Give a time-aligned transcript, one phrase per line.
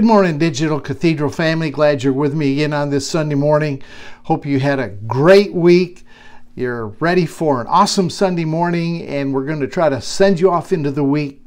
[0.00, 1.68] Good morning, Digital Cathedral family.
[1.68, 3.82] Glad you're with me again on this Sunday morning.
[4.22, 6.06] Hope you had a great week.
[6.54, 10.50] You're ready for an awesome Sunday morning, and we're going to try to send you
[10.50, 11.44] off into the week,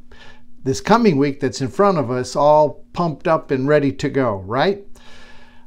[0.63, 4.35] this coming week that's in front of us, all pumped up and ready to go,
[4.35, 4.85] right?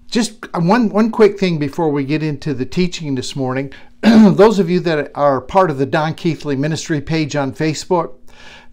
[0.09, 3.73] Just uh, one, one quick thing before we get into the teaching this morning.
[4.03, 8.13] Those of you that are part of the Don Keathley Ministry page on Facebook,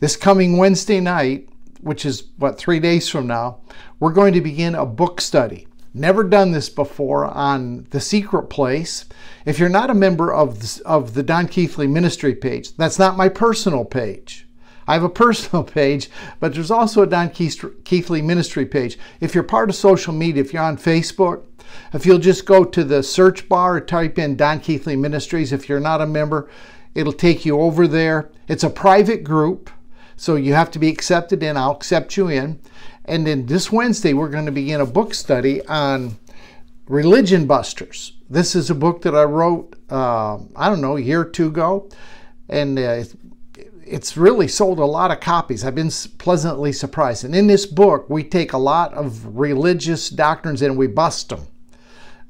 [0.01, 1.49] this coming Wednesday night,
[1.83, 3.59] which is what, three days from now,
[3.99, 5.67] we're going to begin a book study.
[5.93, 9.05] Never done this before on The Secret Place.
[9.45, 13.15] If you're not a member of the, of the Don Keathley Ministry page, that's not
[13.17, 14.47] my personal page.
[14.87, 16.09] I have a personal page,
[16.39, 18.97] but there's also a Don Keathley Ministry page.
[19.21, 21.43] If you're part of social media, if you're on Facebook,
[21.93, 25.53] if you'll just go to the search bar, type in Don Keathley Ministries.
[25.53, 26.49] If you're not a member,
[26.95, 28.31] it'll take you over there.
[28.47, 29.69] It's a private group.
[30.15, 31.57] So you have to be accepted in.
[31.57, 32.59] I'll accept you in.
[33.05, 36.17] And then this Wednesday, we're going to begin a book study on
[36.87, 38.13] Religion Busters.
[38.29, 41.47] This is a book that I wrote, uh, I don't know, a year or two
[41.47, 41.89] ago.
[42.49, 43.03] And uh,
[43.85, 45.63] it's really sold a lot of copies.
[45.63, 47.25] I've been pleasantly surprised.
[47.25, 51.47] And in this book, we take a lot of religious doctrines and we bust them.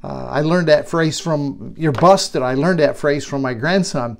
[0.03, 2.41] Uh, I learned that phrase from, you're busted.
[2.41, 4.17] I learned that phrase from my grandson.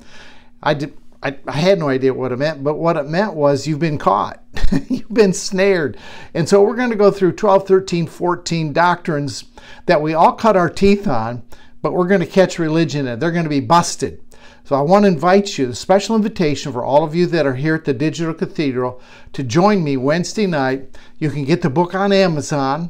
[0.62, 3.66] I did, I, I had no idea what it meant, but what it meant was
[3.66, 4.44] you've been caught,
[4.89, 5.97] you've been snared.
[6.34, 9.45] And so we're going to go through 12, 13, 14 doctrines
[9.85, 11.44] that we all cut our teeth on,
[11.81, 14.22] but we're going to catch religion and they're going to be busted.
[14.66, 17.56] So I want to invite you, a special invitation for all of you that are
[17.56, 19.01] here at the Digital Cathedral
[19.33, 20.97] to join me Wednesday night.
[21.19, 22.89] You can get the book on Amazon.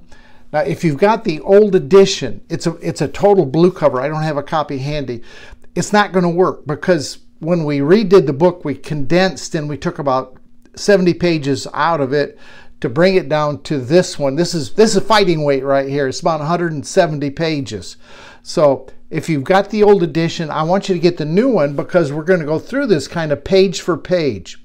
[0.51, 3.99] Now, if you've got the old edition, it's a it's a total blue cover.
[3.99, 5.23] I don't have a copy handy.
[5.73, 9.77] It's not going to work because when we redid the book, we condensed and we
[9.77, 10.37] took about
[10.75, 12.37] 70 pages out of it
[12.81, 14.35] to bring it down to this one.
[14.35, 16.07] This is this is fighting weight right here.
[16.07, 17.97] It's about 170 pages.
[18.41, 21.75] So if you've got the old edition, I want you to get the new one
[21.75, 24.59] because we're going to go through this kind of page for page.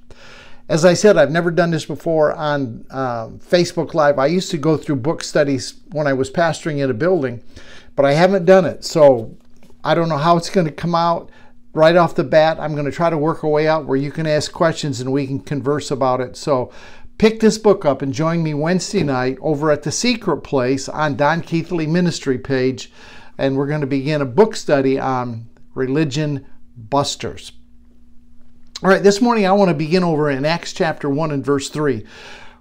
[0.69, 4.19] As I said, I've never done this before on uh, Facebook Live.
[4.19, 7.43] I used to go through book studies when I was pastoring in a building,
[7.95, 8.85] but I haven't done it.
[8.85, 9.37] So
[9.85, 11.31] I don't know how it's going to come out
[11.79, 14.11] right off the bat, I'm going to try to work a way out where you
[14.11, 16.37] can ask questions and we can converse about it.
[16.37, 16.73] So
[17.17, 21.17] pick this book up and join me Wednesday night over at the Secret Place on
[21.17, 22.93] Don Keathley Ministry page.
[23.39, 26.45] And we're going to begin a book study on religion
[26.77, 27.53] busters.
[28.83, 31.69] All right, this morning I want to begin over in Acts chapter 1 and verse
[31.69, 32.05] 3.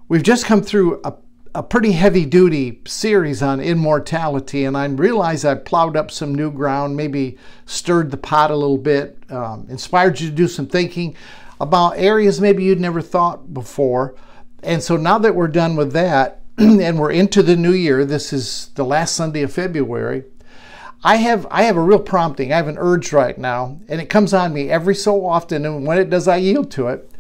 [0.08, 1.14] We've just come through a
[1.58, 6.52] a pretty heavy duty series on immortality, and I realize I plowed up some new
[6.52, 7.36] ground, maybe
[7.66, 11.16] stirred the pot a little bit, um, inspired you to do some thinking
[11.60, 14.14] about areas maybe you'd never thought before.
[14.62, 18.32] And so now that we're done with that, and we're into the new year, this
[18.32, 20.26] is the last Sunday of February.
[21.04, 22.54] I have I have a real prompting.
[22.54, 25.66] I have an urge right now, and it comes on me every so often.
[25.66, 27.12] And when it does, I yield to it.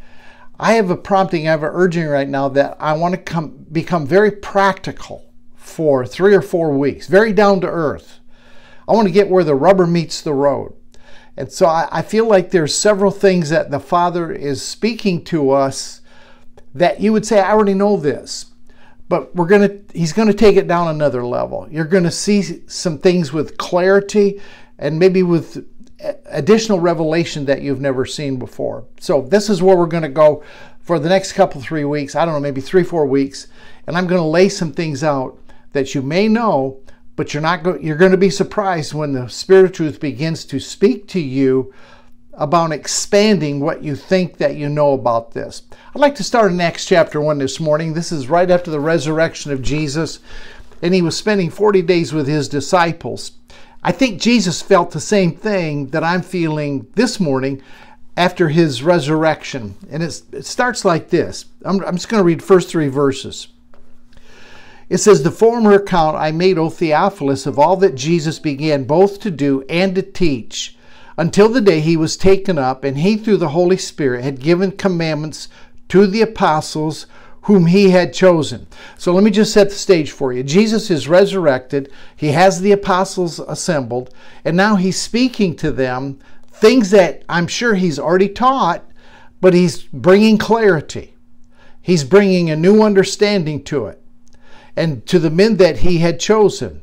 [0.59, 3.65] I have a prompting, I have an urging right now that I want to come
[3.71, 8.19] become very practical for three or four weeks, very down to earth.
[8.87, 10.73] I want to get where the rubber meets the road.
[11.35, 15.51] And so I, I feel like there's several things that the Father is speaking to
[15.51, 16.01] us
[16.73, 18.45] that you would say, I already know this.
[19.09, 21.67] But we're gonna he's gonna take it down another level.
[21.71, 24.41] You're gonna see some things with clarity
[24.77, 25.65] and maybe with
[26.25, 28.85] additional revelation that you've never seen before.
[28.99, 30.43] So this is where we're going to go
[30.79, 32.15] for the next couple three weeks.
[32.15, 33.47] I don't know, maybe three four weeks,
[33.85, 35.37] and I'm going to lay some things out
[35.73, 36.79] that you may know,
[37.15, 37.83] but you're not going.
[37.83, 41.73] You're going to be surprised when the Spirit of Truth begins to speak to you
[42.33, 45.63] about expanding what you think that you know about this.
[45.93, 47.93] I'd like to start in Acts chapter 1 this morning.
[47.93, 50.19] This is right after the resurrection of Jesus,
[50.83, 53.31] and he was spending 40 days with his disciples.
[53.83, 57.61] I think Jesus felt the same thing that I'm feeling this morning
[58.17, 59.75] after his resurrection.
[59.89, 63.47] And it starts like this I'm, I'm just going to read first three verses.
[64.89, 69.19] It says, The former account I made, O Theophilus, of all that Jesus began both
[69.21, 70.77] to do and to teach,
[71.17, 74.71] until the day he was taken up, and he, through the Holy Spirit, had given
[74.71, 75.49] commandments
[75.89, 77.05] to the apostles
[77.47, 78.67] whom he had chosen.
[78.97, 80.43] So let me just set the stage for you.
[80.43, 84.13] Jesus is resurrected, he has the apostles assembled,
[84.43, 86.19] and now he's speaking to them
[86.51, 88.83] things that I'm sure he's already taught,
[89.39, 91.15] but he's bringing clarity.
[91.81, 94.01] He's bringing a new understanding to it
[94.75, 96.81] and to the men that he had chosen.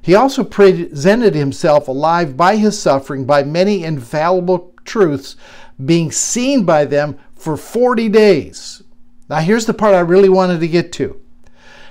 [0.00, 5.36] He also presented himself alive by his suffering, by many infallible truths,
[5.84, 8.82] being seen by them for 40 days.
[9.28, 11.20] Now, here's the part I really wanted to get to.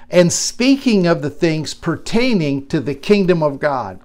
[0.09, 3.99] and speaking of the things pertaining to the kingdom of God.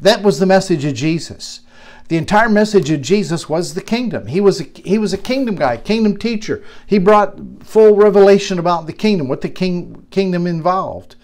[0.00, 1.60] That was the message of Jesus.
[2.08, 4.28] The entire message of Jesus was the kingdom.
[4.28, 6.64] He was a, he was a kingdom guy, kingdom teacher.
[6.86, 11.16] He brought full revelation about the kingdom, what the king, kingdom involved.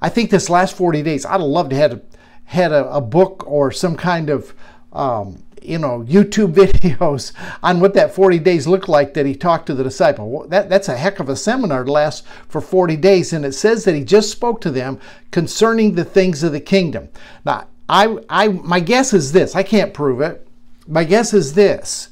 [0.00, 2.00] I think this last 40 days, I'd love to have
[2.44, 4.54] had a, a book or some kind of
[4.92, 7.32] um, you know YouTube videos
[7.62, 10.46] on what that 40 days looked like that he talked to the disciple.
[10.48, 13.84] That, that's a heck of a seminar to last for 40 days, and it says
[13.84, 15.00] that he just spoke to them
[15.30, 17.08] concerning the things of the kingdom.
[17.44, 19.56] Now, I, I, my guess is this.
[19.56, 20.46] I can't prove it.
[20.86, 22.08] My guess is this.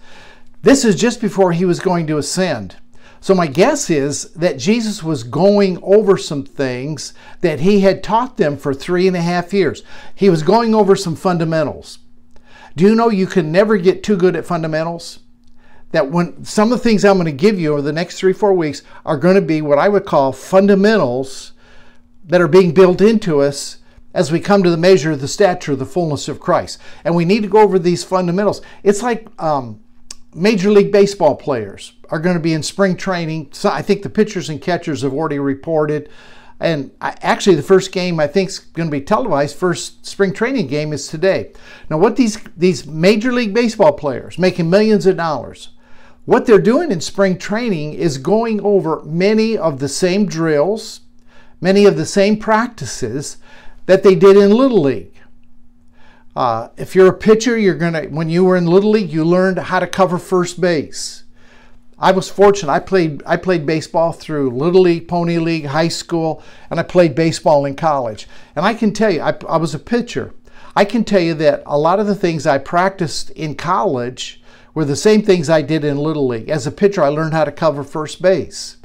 [0.62, 2.76] This is just before he was going to ascend.
[3.20, 8.36] So my guess is that Jesus was going over some things that he had taught
[8.36, 9.82] them for three and a half years.
[10.14, 11.98] He was going over some fundamentals.
[12.76, 15.20] Do you know you can never get too good at fundamentals?
[15.92, 18.34] That when some of the things I'm going to give you over the next three,
[18.34, 21.52] four weeks are going to be what I would call fundamentals
[22.24, 23.78] that are being built into us
[24.12, 26.78] as we come to the measure of the stature of the fullness of Christ.
[27.04, 28.60] And we need to go over these fundamentals.
[28.82, 29.82] It's like um,
[30.34, 33.50] Major League Baseball players are going to be in spring training.
[33.52, 36.10] So I think the pitchers and catchers have already reported.
[36.58, 39.56] And I, actually, the first game I think is going to be televised.
[39.56, 41.52] First spring training game is today.
[41.90, 45.70] Now, what these these Major League Baseball players making millions of dollars,
[46.24, 51.00] what they're doing in spring training is going over many of the same drills,
[51.60, 53.36] many of the same practices
[53.84, 55.12] that they did in Little League.
[56.34, 59.58] Uh, if you're a pitcher, you're gonna when you were in Little League, you learned
[59.58, 61.24] how to cover first base.
[61.98, 62.70] I was fortunate.
[62.70, 67.14] I played I played baseball through Little League, Pony League, high school, and I played
[67.14, 68.28] baseball in college.
[68.54, 70.34] And I can tell you, I, I was a pitcher.
[70.74, 74.42] I can tell you that a lot of the things I practiced in college
[74.74, 76.50] were the same things I did in Little League.
[76.50, 78.76] As a pitcher, I learned how to cover first base.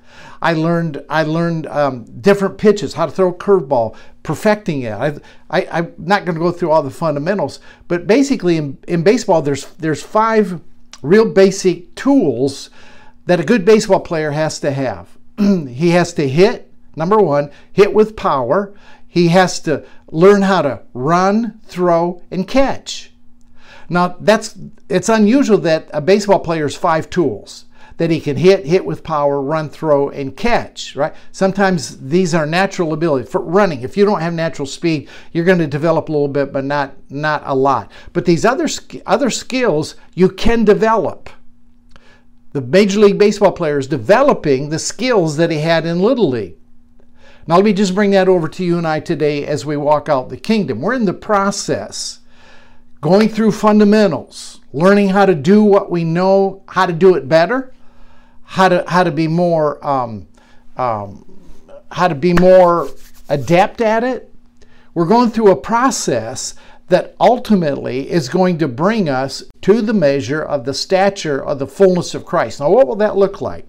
[0.42, 4.94] I learned I learned um, different pitches, how to throw a curveball, perfecting it.
[4.94, 5.20] I,
[5.50, 7.60] I, am not going to go through all the fundamentals,
[7.90, 10.62] but basically in, in baseball, there's there's five
[11.04, 12.70] real basic tools
[13.32, 15.18] that a good baseball player has to have.
[15.38, 18.74] he has to hit, number one, hit with power.
[19.08, 23.14] He has to learn how to run, throw, and catch.
[23.88, 24.58] Now that's
[24.90, 29.02] it's unusual that a baseball player has five tools that he can hit, hit with
[29.02, 31.16] power, run, throw, and catch, right?
[31.32, 33.32] Sometimes these are natural abilities.
[33.32, 36.52] For running, if you don't have natural speed, you're going to develop a little bit,
[36.52, 37.92] but not, not a lot.
[38.12, 38.68] But these other,
[39.06, 41.30] other skills you can develop.
[42.54, 46.58] The Major League Baseball player is developing the skills that he had in Little League.
[47.48, 50.10] Now, let me just bring that over to you and I today as we walk
[50.10, 50.82] out the kingdom.
[50.82, 52.20] We're in the process,
[53.00, 57.74] going through fundamentals, learning how to do what we know, how to do it better,
[58.44, 60.28] how to how to be more um,
[60.78, 61.26] um,
[61.90, 62.90] how to be more
[63.30, 64.34] adept at it.
[64.94, 66.54] We're going through a process
[66.92, 71.68] that ultimately is going to bring us to the measure of the stature of the
[71.68, 72.60] fullness of Christ.
[72.60, 73.66] Now, what will that look like?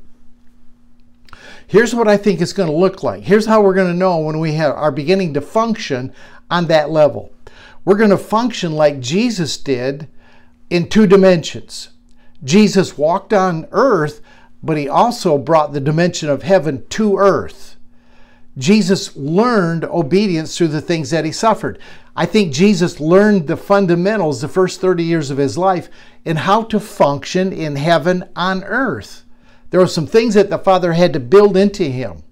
[1.66, 3.22] Here's what I think it's going to look like.
[3.22, 6.12] Here's how we're going to know when we have, are beginning to function
[6.50, 7.32] on that level.
[7.84, 10.06] We're going to function like Jesus did
[10.68, 11.88] in two dimensions.
[12.44, 14.20] Jesus walked on earth
[14.62, 17.71] but he also brought the dimension of heaven to earth.
[18.58, 21.78] Jesus learned obedience through the things that he suffered.
[22.14, 25.88] I think Jesus learned the fundamentals the first 30 years of his life
[26.24, 29.24] in how to function in heaven on earth.
[29.70, 32.22] There were some things that the Father had to build into him.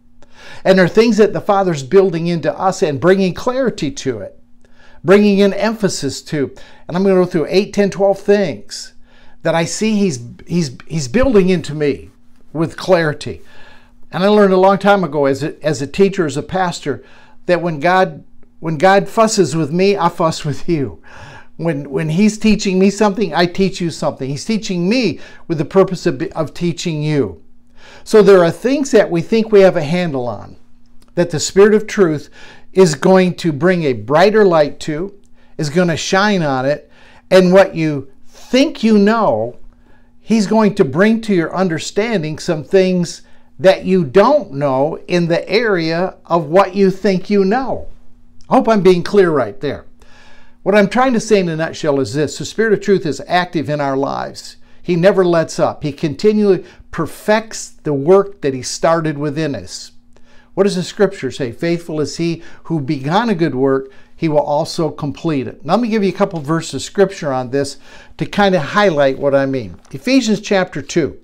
[0.63, 4.39] And there are things that the Father's building into us and bringing clarity to it,
[5.03, 6.55] bringing in emphasis to.
[6.87, 8.93] And I'm going to go through 8, 10, 12 things
[9.43, 12.11] that I see he's, he's, he's building into me
[12.53, 13.41] with clarity.
[14.13, 17.05] And I learned a long time ago as a, as a teacher, as a pastor,
[17.47, 18.25] that when God
[18.61, 21.03] when God fusses with me, I fuss with you.
[21.57, 24.31] When, when He's teaching me something, I teach you something.
[24.31, 27.43] He's teaching me with the purpose of, of teaching you.
[28.05, 30.57] So there are things that we think we have a handle on,
[31.17, 32.31] that the Spirit of truth
[32.73, 35.15] is going to bring a brighter light to,
[35.59, 36.91] is going to shine on it,
[37.31, 39.57] and what you think you know
[40.19, 43.23] He's going to bring to your understanding some things
[43.61, 47.89] that you don't know in the area of what you think you know.
[48.49, 49.85] I hope I'm being clear right there.
[50.63, 53.23] What I'm trying to say in a nutshell is this the Spirit of truth is
[53.27, 54.57] active in our lives.
[54.83, 59.93] He never lets up, He continually perfects the work that He started within us.
[60.55, 61.53] What does the scripture say?
[61.53, 63.91] Faithful is He who began a good work
[64.21, 65.65] he will also complete it.
[65.65, 67.79] Now, let me give you a couple verses of scripture on this
[68.19, 69.77] to kind of highlight what I mean.
[69.93, 71.19] Ephesians chapter 2,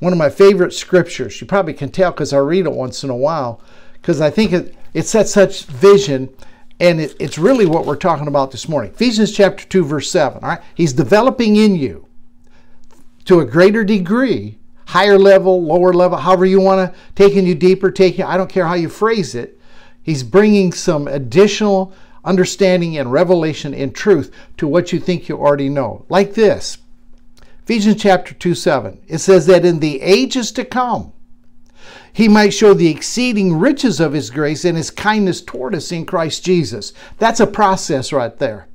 [0.00, 1.40] one of my favorite scriptures.
[1.40, 3.60] You probably can tell because I read it once in a while
[3.94, 6.28] because I think it, it sets such vision
[6.78, 8.92] and it, it's really what we're talking about this morning.
[8.92, 10.42] Ephesians chapter 2, verse 7.
[10.42, 10.60] All right.
[10.74, 12.06] He's developing in you
[13.24, 17.90] to a greater degree, higher level, lower level, however you want to, taking you deeper,
[17.90, 19.58] taking, I don't care how you phrase it.
[20.02, 21.92] He's bringing some additional
[22.24, 26.04] understanding and revelation and truth to what you think you already know.
[26.08, 26.78] Like this
[27.66, 29.00] Ephesians chapter 2 7.
[29.08, 31.12] It says that in the ages to come,
[32.12, 36.06] he might show the exceeding riches of his grace and his kindness toward us in
[36.06, 36.92] Christ Jesus.
[37.18, 38.68] That's a process right there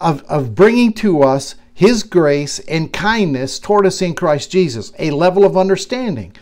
[0.00, 5.10] of, of bringing to us his grace and kindness toward us in Christ Jesus, a
[5.10, 6.32] level of understanding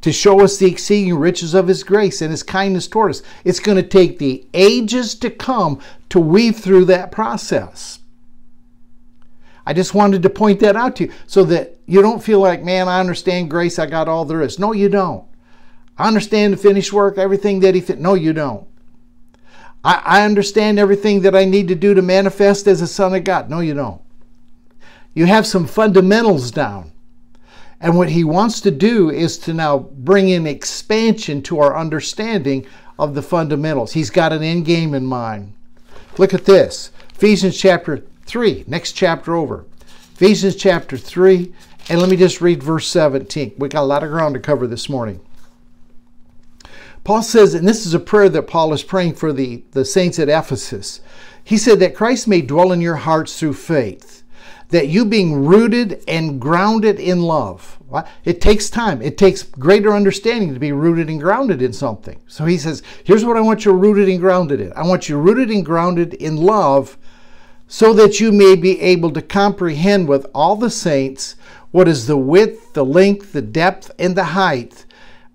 [0.00, 3.22] to show us the exceeding riches of his grace and his kindness toward us.
[3.42, 7.98] It's going to take the ages to come to weave through that process.
[9.66, 12.62] I just wanted to point that out to you so that you don't feel like,
[12.62, 14.58] man, I understand grace, I got all there is.
[14.58, 15.24] No, you don't.
[15.96, 18.00] I understand the finished work, everything that he fit.
[18.00, 18.66] No, you don't.
[19.84, 23.24] I, I understand everything that I need to do to manifest as a son of
[23.24, 23.48] God.
[23.48, 24.00] No, you don't.
[25.14, 26.92] You have some fundamentals down.
[27.80, 32.66] And what he wants to do is to now bring in expansion to our understanding
[32.98, 33.92] of the fundamentals.
[33.92, 35.52] He's got an end game in mind.
[36.16, 39.64] Look at this Ephesians chapter 3, next chapter over.
[40.14, 41.54] Ephesians chapter 3,
[41.88, 43.54] and let me just read verse 17.
[43.56, 45.20] We got a lot of ground to cover this morning.
[47.04, 50.18] Paul says, and this is a prayer that Paul is praying for the, the saints
[50.18, 51.00] at Ephesus.
[51.44, 54.24] He said that Christ may dwell in your hearts through faith,
[54.70, 57.78] that you being rooted and grounded in love.
[58.24, 59.00] It takes time.
[59.00, 62.20] It takes greater understanding to be rooted and grounded in something.
[62.26, 64.72] So he says, here's what I want you rooted and grounded in.
[64.72, 66.98] I want you rooted and grounded in love
[67.74, 71.34] so that you may be able to comprehend with all the saints
[71.72, 74.86] what is the width, the length, the depth, and the height,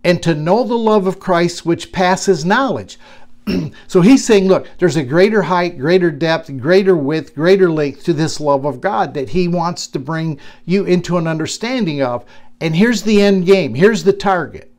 [0.05, 2.97] and to know the love of Christ which passes knowledge.
[3.87, 8.13] so he's saying, look, there's a greater height, greater depth, greater width, greater length to
[8.13, 12.23] this love of God that he wants to bring you into an understanding of.
[12.61, 14.71] And here's the end game, here's the target.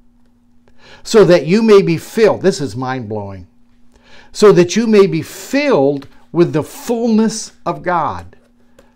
[1.03, 2.41] So that you may be filled.
[2.41, 3.49] This is mind blowing.
[4.33, 8.37] So that you may be filled with the fullness of God,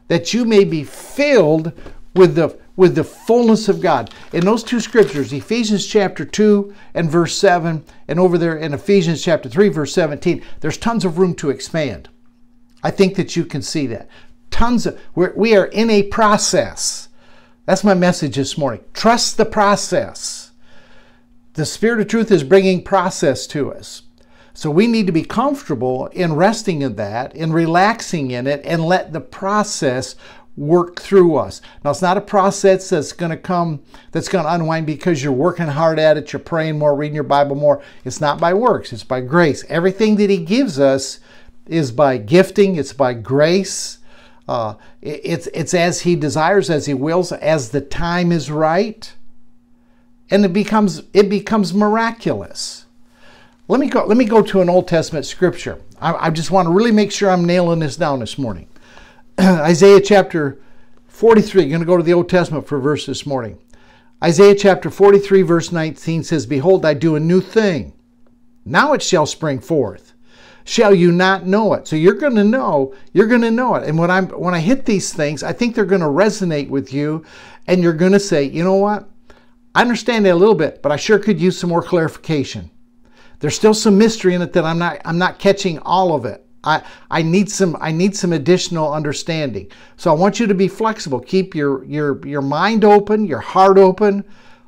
[0.08, 1.72] that you may be filled
[2.14, 4.12] with the with the fullness of God.
[4.32, 9.22] In those two scriptures, Ephesians chapter 2 and verse 7, and over there in Ephesians
[9.22, 12.08] chapter 3, verse 17, there's tons of room to expand.
[12.82, 14.08] I think that you can see that.
[14.50, 17.08] Tons of, we're, we are in a process.
[17.66, 18.84] That's my message this morning.
[18.92, 20.50] Trust the process.
[21.54, 24.02] The Spirit of truth is bringing process to us.
[24.54, 28.84] So we need to be comfortable in resting in that, in relaxing in it, and
[28.84, 30.14] let the process
[30.56, 31.60] work through us.
[31.84, 33.82] Now, it's not a process that's going to come,
[34.12, 37.24] that's going to unwind because you're working hard at it, you're praying more, reading your
[37.24, 37.82] Bible more.
[38.04, 39.64] It's not by works, it's by grace.
[39.68, 41.18] Everything that He gives us
[41.66, 43.98] is by gifting, it's by grace.
[44.46, 49.12] Uh, it's, it's as He desires, as He wills, as the time is right.
[50.30, 52.83] And it becomes, it becomes miraculous.
[53.66, 55.80] Let me go, let me go to an Old Testament scripture.
[55.98, 58.68] I, I just want to really make sure I'm nailing this down this morning.
[59.40, 60.60] Isaiah chapter
[61.06, 61.62] 43.
[61.62, 63.58] You're going to go to the Old Testament for a verse this morning.
[64.22, 67.94] Isaiah chapter 43, verse 19 says, Behold, I do a new thing.
[68.66, 70.12] Now it shall spring forth.
[70.64, 71.88] Shall you not know it?
[71.88, 73.88] So you're going to know, you're going to know it.
[73.88, 76.92] And when I'm when I hit these things, I think they're going to resonate with
[76.92, 77.24] you
[77.66, 79.06] and you're going to say, "You know what?
[79.74, 82.70] I understand that a little bit, but I sure could use some more clarification."
[83.40, 86.44] There's still some mystery in it that I'm not I'm not catching all of it.
[86.64, 89.70] I, I need some I need some additional understanding.
[89.96, 91.20] So I want you to be flexible.
[91.20, 94.24] Keep your your your mind open, your heart open.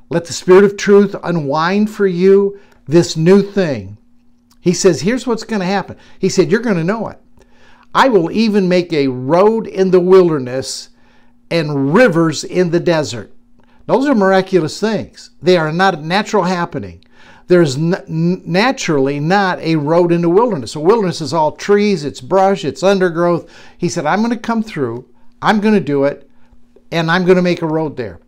[0.09, 3.97] Let the spirit of truth unwind for you this new thing.
[4.61, 5.97] He says, here's what's going to happen.
[6.19, 7.19] He said, you're going to know it.
[7.93, 10.89] I will even make a road in the wilderness
[11.49, 13.31] and rivers in the desert.
[13.85, 15.31] Those are miraculous things.
[15.41, 17.03] They are not a natural happening
[17.47, 20.73] there's naturally not a road in the wilderness.
[20.73, 23.49] The wilderness is all trees, it's brush, it's undergrowth.
[23.77, 25.07] He said, I'm going to come through,
[25.41, 26.29] I'm going to do it,
[26.91, 28.19] and I'm going to make a road there.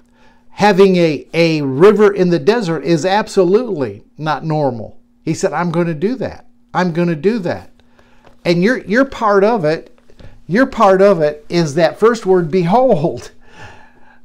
[0.52, 5.00] Having a, a river in the desert is absolutely not normal.
[5.24, 6.46] He said, I'm going to do that.
[6.74, 7.72] I'm going to do that.
[8.46, 9.98] And you're, you're part of it.
[10.48, 13.32] Your part of it is that first word, behold.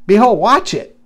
[0.06, 0.98] Behold, watch it,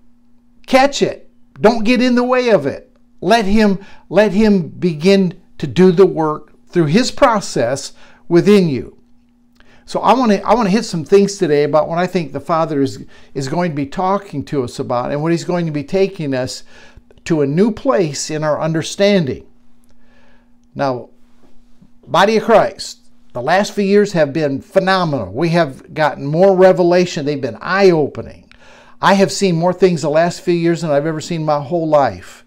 [0.66, 1.30] catch it.
[1.60, 2.87] Don't get in the way of it.
[3.20, 7.92] Let him let him begin to do the work through his process
[8.28, 8.98] within you.
[9.86, 12.32] So I want to I want to hit some things today about what I think
[12.32, 15.66] the Father is is going to be talking to us about and what he's going
[15.66, 16.62] to be taking us
[17.24, 19.46] to a new place in our understanding.
[20.74, 21.10] Now,
[22.06, 23.00] body of Christ,
[23.32, 25.32] the last few years have been phenomenal.
[25.32, 28.50] We have gotten more revelation, they've been eye opening.
[29.00, 31.88] I have seen more things the last few years than I've ever seen my whole
[31.88, 32.44] life.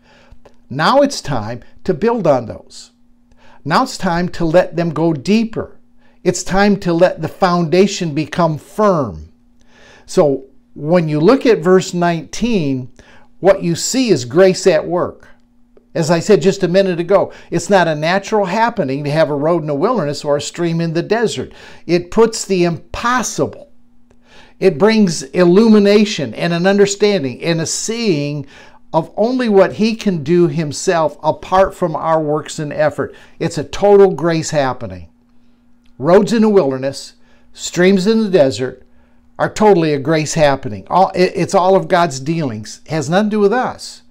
[0.72, 2.92] Now it's time to build on those.
[3.66, 5.78] Now it's time to let them go deeper.
[6.24, 9.34] It's time to let the foundation become firm.
[10.06, 12.90] So when you look at verse 19,
[13.42, 15.28] what you see is grace at work.
[15.94, 19.36] As I said just a minute ago, it's not a natural happening to have a
[19.36, 21.52] road in the wilderness or a stream in the desert.
[21.86, 23.72] It puts the impossible.
[24.62, 28.46] It brings illumination and an understanding and a seeing
[28.94, 33.16] of only what He can do Himself apart from our works and effort.
[33.40, 35.10] It's a total grace happening.
[35.98, 37.14] Roads in the wilderness,
[37.54, 38.86] streams in the desert
[39.38, 40.86] are totally a grace happening.
[40.90, 44.02] All, it's all of God's dealings, it has nothing to do with us.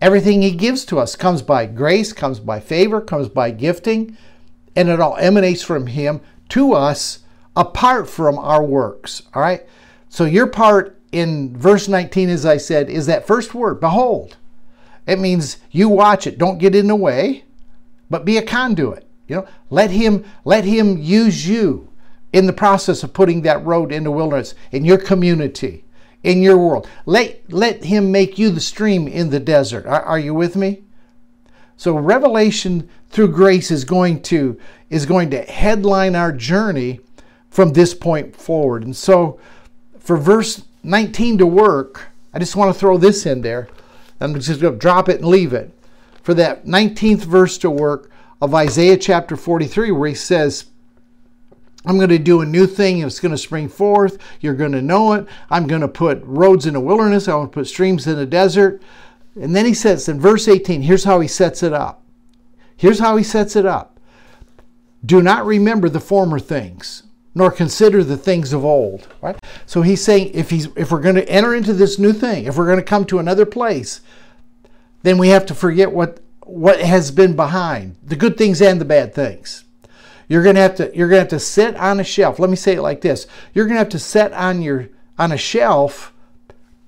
[0.00, 4.16] Everything He gives to us comes by grace, comes by favor, comes by gifting,
[4.74, 6.20] and it all emanates from Him
[6.50, 7.20] to us
[7.56, 9.22] apart from our works.
[9.34, 9.66] All right?
[10.08, 14.36] So your part in verse 19, as I said, is that first word, behold.
[15.06, 16.38] It means you watch it.
[16.38, 17.44] Don't get in the way,
[18.10, 19.06] but be a conduit.
[19.28, 21.88] You know, let him let him use you
[22.32, 25.84] in the process of putting that road into wilderness in your community
[26.26, 26.88] in your world.
[27.06, 29.86] Let, let Him make you the stream in the desert.
[29.86, 30.82] Are, are you with me?
[31.76, 34.58] So revelation through grace is going to
[34.90, 37.00] is going to headline our journey
[37.50, 38.84] from this point forward.
[38.84, 39.38] And so
[39.98, 43.68] for verse 19 to work, I just want to throw this in there.
[44.20, 45.72] I'm just going to drop it and leave it.
[46.22, 50.66] For that 19th verse to work of Isaiah chapter 43 where he says
[51.86, 54.18] I'm going to do a new thing it's going to spring forth.
[54.40, 55.26] You're going to know it.
[55.50, 57.28] I'm going to put roads in the wilderness.
[57.28, 58.82] I'm going to put streams in the desert.
[59.40, 62.02] And then he says in verse 18, here's how he sets it up.
[62.76, 64.00] Here's how he sets it up.
[65.04, 67.04] Do not remember the former things,
[67.36, 69.06] nor consider the things of old.
[69.20, 69.36] Right?
[69.66, 72.56] So he's saying if he's if we're going to enter into this new thing, if
[72.56, 74.00] we're going to come to another place,
[75.02, 78.86] then we have to forget what what has been behind, the good things and the
[78.86, 79.64] bad things.
[80.28, 82.38] You're going to have to you're going to have to sit on a shelf.
[82.38, 83.26] Let me say it like this.
[83.52, 86.14] You're going to have to set on your on a shelf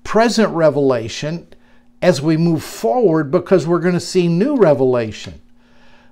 [0.03, 1.47] present revelation
[2.01, 5.39] as we move forward because we're going to see new revelation.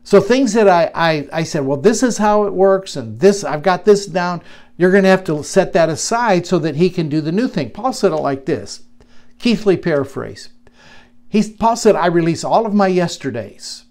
[0.07, 3.43] So things that I, I, I said, well, this is how it works, and this
[3.43, 4.41] I've got this down.
[4.77, 7.49] You're going to have to set that aside so that he can do the new
[7.49, 7.71] thing.
[7.71, 8.83] Paul said it like this.
[9.37, 10.47] Keathley paraphrase.
[11.27, 13.83] He, Paul said, I release all of my yesterdays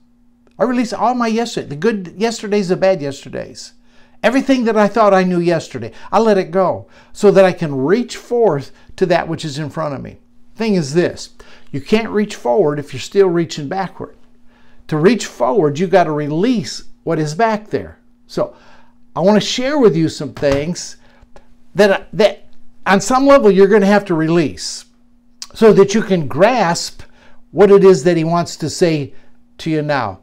[0.59, 3.75] I release all my yesterday, the good yesterdays, the bad yesterdays.
[4.23, 7.75] Everything that I thought I knew yesterday, I let it go so that I can
[7.75, 10.17] reach forth to that which is in front of me.
[10.55, 11.35] Thing is this
[11.71, 14.17] you can't reach forward if you're still reaching backward.
[14.89, 17.99] To reach forward, you got to release what is back there.
[18.27, 18.57] So
[19.15, 20.97] I want to share with you some things
[21.75, 22.47] that, that
[22.85, 24.85] on some level you're going to have to release
[25.55, 27.03] so that you can grasp
[27.51, 29.15] what it is that he wants to say
[29.59, 30.21] to you now.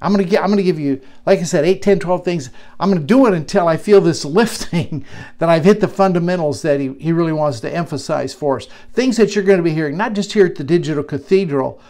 [0.00, 2.24] I'm going to get I'm going to give you like I said 8 10 12
[2.24, 2.50] things.
[2.80, 5.04] I'm going to do it until I feel this lifting
[5.38, 8.66] that I've hit the fundamentals that he, he really wants to emphasize for us.
[8.92, 11.80] Things that you're going to be hearing not just here at the Digital Cathedral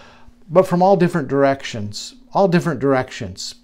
[0.53, 3.57] but from all different directions, all different directions.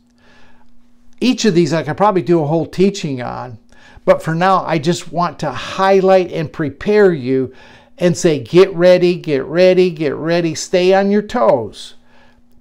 [1.20, 3.59] Each of these I could probably do a whole teaching on,
[4.05, 7.53] but for now I just want to highlight and prepare you
[7.98, 11.94] and say get ready, get ready, get ready, stay on your toes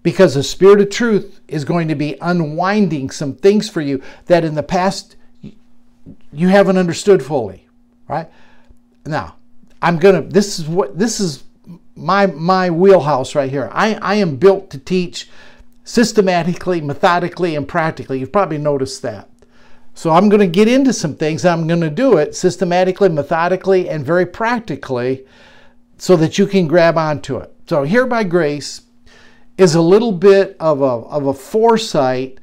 [0.03, 4.43] because the Spirit of truth is going to be unwinding some things for you that
[4.43, 5.15] in the past
[6.31, 7.67] you haven't understood fully,
[8.07, 8.29] right?
[9.05, 9.35] Now,
[9.81, 10.21] I'm gonna.
[10.21, 11.43] This is what this is
[11.97, 13.69] my my wheelhouse right here.
[13.73, 15.29] I I am built to teach
[15.83, 18.19] systematically, methodically, and practically.
[18.19, 19.29] You've probably noticed that.
[19.93, 21.43] So I'm going to get into some things.
[21.43, 25.25] I'm going to do it systematically, methodically, and very practically
[25.97, 27.51] so that you can grab onto it.
[27.67, 28.81] So here by grace,
[29.57, 32.39] is a little bit of a, of a foresight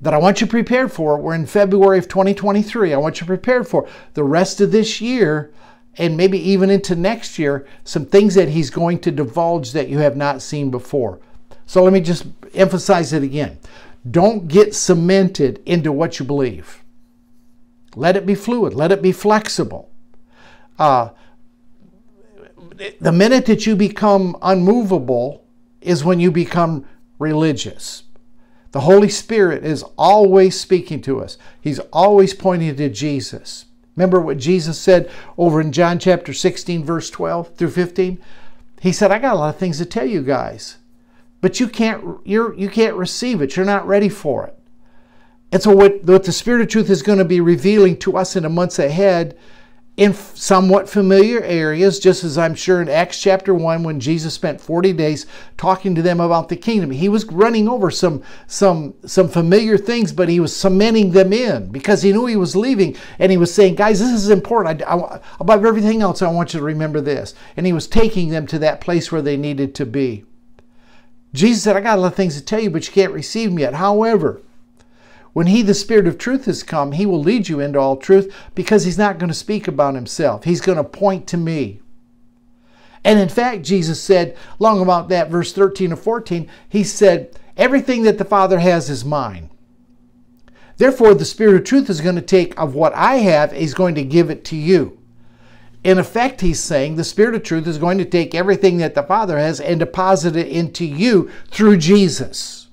[0.00, 1.18] that I want you prepared for.
[1.18, 2.92] We're in February of 2023.
[2.92, 5.52] I want you prepared for the rest of this year
[5.98, 9.98] and maybe even into next year, some things that he's going to divulge that you
[9.98, 11.20] have not seen before.
[11.66, 13.58] So let me just emphasize it again.
[14.10, 16.82] Don't get cemented into what you believe.
[17.94, 19.90] Let it be fluid, let it be flexible.
[20.78, 21.10] Uh,
[23.00, 25.42] the minute that you become unmovable,
[25.82, 26.86] is when you become
[27.18, 28.04] religious.
[28.70, 33.66] The Holy Spirit is always speaking to us, He's always pointing to Jesus.
[33.96, 38.18] Remember what Jesus said over in John chapter 16, verse 12 through 15?
[38.80, 40.78] He said, I got a lot of things to tell you guys,
[41.40, 43.56] but you can't, you're, you can't receive it.
[43.56, 44.58] You're not ready for it.
[45.52, 48.34] And so, what, what the Spirit of truth is going to be revealing to us
[48.36, 49.36] in the months ahead
[49.94, 54.58] in somewhat familiar areas, just as I'm sure in Acts chapter 1, when Jesus spent
[54.58, 55.26] 40 days
[55.58, 56.90] talking to them about the kingdom.
[56.90, 61.70] He was running over some, some, some familiar things, but he was cementing them in
[61.70, 62.96] because he knew he was leaving.
[63.18, 64.82] And he was saying, Guys, this is important.
[64.82, 67.34] I, I, above everything else, I want you to remember this.
[67.58, 70.24] And he was taking them to that place where they needed to be.
[71.34, 73.52] Jesus said, I got a lot of things to tell you, but you can't receive
[73.52, 73.74] me yet.
[73.74, 74.40] However,
[75.32, 78.34] when he, the Spirit of truth, has come, he will lead you into all truth
[78.54, 80.44] because he's not going to speak about himself.
[80.44, 81.80] He's going to point to me.
[83.04, 88.02] And in fact, Jesus said, long about that, verse 13 or 14, he said, Everything
[88.04, 89.50] that the Father has is mine.
[90.76, 93.94] Therefore, the Spirit of truth is going to take of what I have, he's going
[93.96, 94.98] to give it to you.
[95.84, 99.02] In effect, he's saying the Spirit of truth is going to take everything that the
[99.02, 102.68] Father has and deposit it into you through Jesus.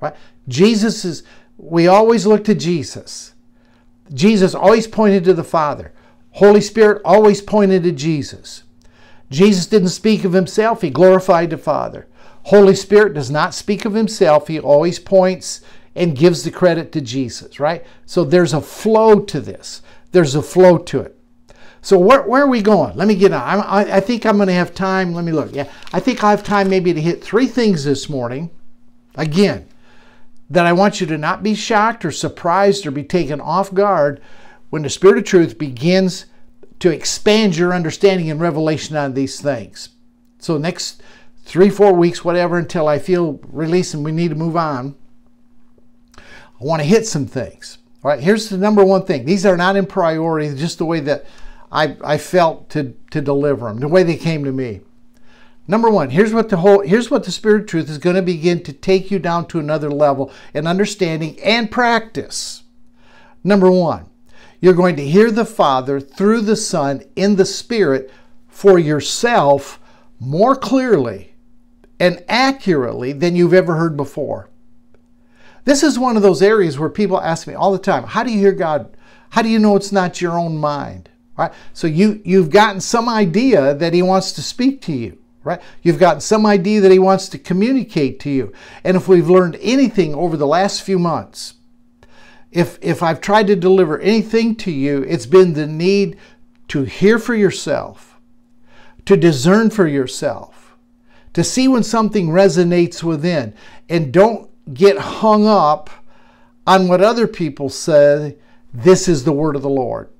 [0.00, 0.14] Right?
[0.48, 1.22] Jesus is
[1.58, 3.34] we always look to Jesus.
[4.12, 5.92] Jesus always pointed to the Father.
[6.32, 8.62] Holy Spirit always pointed to Jesus.
[9.30, 12.06] Jesus didn't speak of himself, he glorified the Father.
[12.44, 15.62] Holy Spirit does not speak of himself, he always points
[15.96, 17.84] and gives the credit to Jesus, right?
[18.04, 19.82] So there's a flow to this.
[20.12, 21.18] There's a flow to it.
[21.80, 22.96] So where, where are we going?
[22.96, 23.60] Let me get on.
[23.60, 25.14] I, I think I'm going to have time.
[25.14, 25.54] Let me look.
[25.54, 28.50] Yeah, I think I have time maybe to hit three things this morning.
[29.14, 29.66] Again,
[30.48, 34.20] that I want you to not be shocked or surprised or be taken off guard
[34.70, 36.26] when the Spirit of truth begins
[36.78, 39.90] to expand your understanding and revelation on these things.
[40.38, 41.02] So, next
[41.44, 44.94] three, four weeks, whatever, until I feel released and we need to move on,
[46.18, 47.78] I want to hit some things.
[48.02, 49.24] All right, here's the number one thing.
[49.24, 51.26] These are not in priority, just the way that
[51.72, 54.80] I, I felt to, to deliver them, the way they came to me.
[55.68, 58.22] Number one, here's what the whole here's what the spirit of truth is going to
[58.22, 62.62] begin to take you down to another level in understanding and practice.
[63.42, 64.08] Number one,
[64.60, 68.10] you're going to hear the Father through the Son in the Spirit
[68.48, 69.80] for yourself
[70.20, 71.34] more clearly
[71.98, 74.48] and accurately than you've ever heard before.
[75.64, 78.30] This is one of those areas where people ask me all the time, how do
[78.30, 78.96] you hear God?
[79.30, 81.10] How do you know it's not your own mind?
[81.36, 81.52] Right?
[81.72, 85.62] So you you've gotten some idea that he wants to speak to you right?
[85.82, 88.52] You've got some idea that he wants to communicate to you.
[88.82, 91.54] And if we've learned anything over the last few months,
[92.50, 96.18] if, if I've tried to deliver anything to you, it's been the need
[96.68, 98.18] to hear for yourself,
[99.04, 100.76] to discern for yourself,
[101.32, 103.54] to see when something resonates within,
[103.88, 105.90] and don't get hung up
[106.66, 108.36] on what other people say.
[108.74, 110.10] This is the word of the Lord.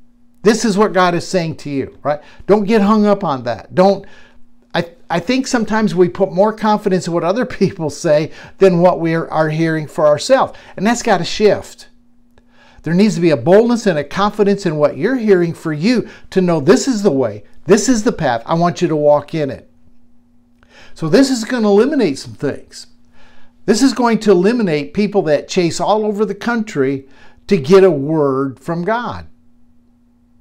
[0.43, 2.21] This is what God is saying to you, right?
[2.47, 3.75] Don't get hung up on that.
[3.75, 4.07] Don't
[4.77, 9.01] I, I think sometimes we put more confidence in what other people say than what
[9.01, 10.59] we are, are hearing for ourselves.
[10.77, 11.89] And that's got to shift.
[12.83, 16.09] There needs to be a boldness and a confidence in what you're hearing for you
[16.31, 18.43] to know this is the way, this is the path.
[18.45, 19.69] I want you to walk in it.
[20.95, 22.87] So, this is going to eliminate some things.
[23.65, 27.09] This is going to eliminate people that chase all over the country
[27.49, 29.27] to get a word from God.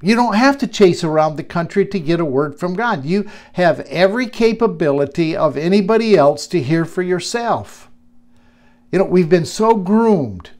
[0.05, 3.05] You don't have to chase around the country to get a word from God.
[3.05, 7.89] You have every capability of anybody else to hear for yourself.
[8.91, 10.51] You know, we've been so groomed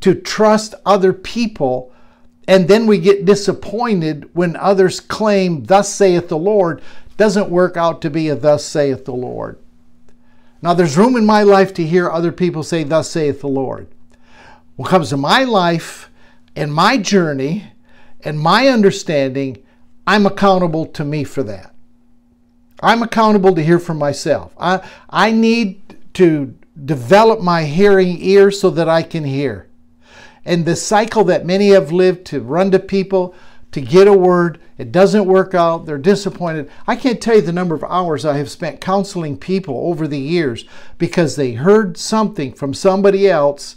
[0.00, 1.92] to trust other people,
[2.48, 6.80] and then we get disappointed when others claim, Thus saith the Lord,
[7.18, 9.58] doesn't work out to be a Thus saith the Lord.
[10.62, 13.86] Now, there's room in my life to hear other people say, Thus saith the Lord.
[14.76, 16.08] What comes to my life
[16.56, 17.64] and my journey,
[18.24, 19.62] and my understanding,
[20.06, 21.74] I'm accountable to me for that.
[22.82, 24.54] I'm accountable to hear from myself.
[24.58, 29.68] I, I need to develop my hearing ear so that I can hear.
[30.44, 33.34] And the cycle that many have lived to run to people
[33.72, 36.70] to get a word, it doesn't work out, they're disappointed.
[36.86, 40.18] I can't tell you the number of hours I have spent counseling people over the
[40.18, 40.64] years
[40.98, 43.76] because they heard something from somebody else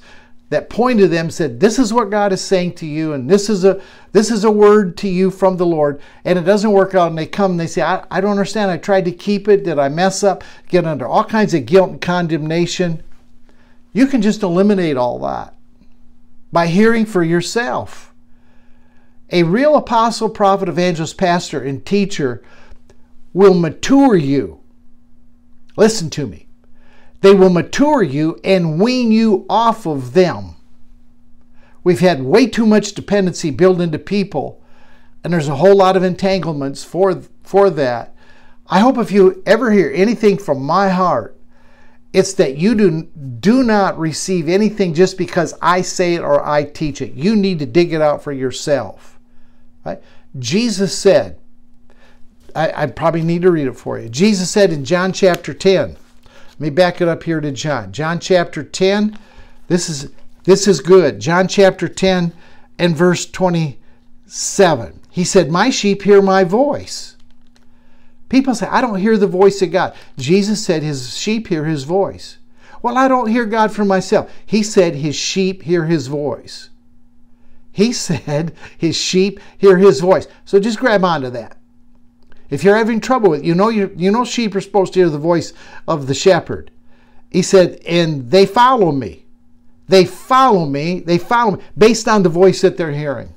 [0.49, 3.65] that pointed them said this is what god is saying to you and this is
[3.65, 3.81] a
[4.17, 6.01] this is a word to you from the lord.
[6.25, 8.71] And it doesn't work out and they come and they say i, I don't understand.
[8.71, 9.63] I tried to keep it.
[9.63, 10.43] Did i mess up?
[10.69, 13.03] Get under all kinds of guilt and condemnation.
[13.93, 15.53] You can just eliminate all that
[16.51, 18.13] by hearing for yourself.
[19.31, 22.41] A real apostle prophet evangelist pastor and teacher
[23.33, 24.61] will mature you.
[25.75, 26.46] Listen to me
[27.21, 30.55] they will mature you and wean you off of them.
[31.83, 34.61] We've had way too much dependency built into people,
[35.23, 38.13] and there's a whole lot of entanglements for, for that.
[38.67, 41.33] I hope if you ever hear anything from my heart,
[42.13, 43.03] It's that you do,
[43.39, 47.13] do not receive anything just because I say it or I teach it.
[47.13, 49.19] You need to dig it out for yourself.
[49.85, 50.01] Right?
[50.39, 51.37] Jesus said,
[52.55, 54.09] I, I probably need to read it for you.
[54.09, 55.97] Jesus said in John chapter 10,
[56.59, 57.91] let me back it up here to John.
[57.91, 59.17] John chapter 10,
[59.67, 60.09] this is
[60.43, 61.19] this is good.
[61.19, 62.33] John chapter 10
[62.79, 64.99] and verse 27.
[65.11, 67.17] He said, My sheep hear my voice.
[68.29, 69.93] People say, I don't hear the voice of God.
[70.17, 72.37] Jesus said his sheep hear his voice.
[72.81, 74.31] Well, I don't hear God for myself.
[74.45, 76.69] He said his sheep hear his voice.
[77.71, 80.27] He said his sheep hear his voice.
[80.45, 81.56] So just grab onto that.
[82.49, 85.09] If you're having trouble with, you know, you, you know, sheep are supposed to hear
[85.09, 85.53] the voice
[85.87, 86.71] of the shepherd.
[87.29, 89.25] He said, and they follow me.
[89.87, 90.99] They follow me.
[90.99, 93.33] They follow me based on the voice that they're hearing.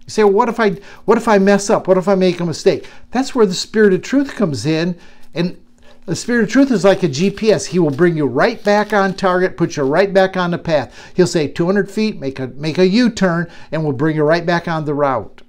[0.00, 0.70] You say, well, what if I
[1.04, 1.86] what if I mess up?
[1.86, 2.88] What if I make a mistake?
[3.12, 4.98] That's where the spirit of truth comes in.
[5.34, 5.60] And
[6.06, 7.66] the spirit of truth is like a GPS.
[7.66, 11.12] He will bring you right back on target, put you right back on the path.
[11.14, 14.66] He'll say 200 feet, make a make a U-turn, and will bring you right back
[14.66, 15.42] on the route.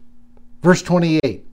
[0.61, 1.45] Verse 28.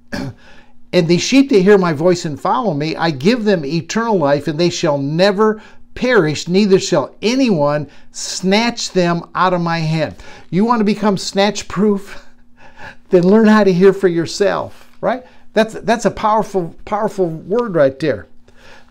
[0.92, 4.48] And the sheep that hear my voice and follow me, I give them eternal life,
[4.48, 5.62] and they shall never
[5.94, 10.16] perish, neither shall anyone snatch them out of my hand.
[10.50, 12.26] You want to become snatch proof?
[13.10, 15.24] then learn how to hear for yourself, right?
[15.52, 18.26] That's, that's a powerful, powerful word right there.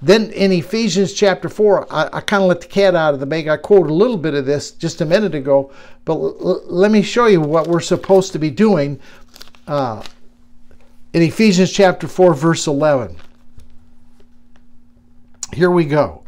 [0.01, 3.25] Then in Ephesians chapter 4, I, I kind of let the cat out of the
[3.25, 3.49] bag.
[3.49, 5.71] I quoted a little bit of this just a minute ago,
[6.05, 8.99] but let me show you what we're supposed to be doing
[9.67, 10.01] uh,
[11.13, 13.15] in Ephesians chapter 4, verse 11.
[15.53, 16.23] Here we go.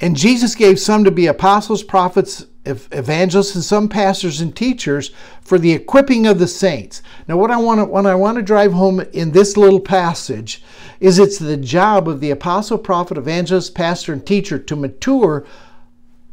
[0.00, 5.58] And Jesus gave some to be apostles, prophets, evangelists, and some pastors and teachers for
[5.58, 7.02] the equipping of the saints.
[7.26, 10.62] Now, what I want to what I want to drive home in this little passage
[11.00, 15.44] is it's the job of the apostle, prophet, evangelist, pastor, and teacher to mature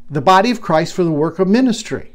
[0.09, 2.11] the body of Christ for the work of ministry.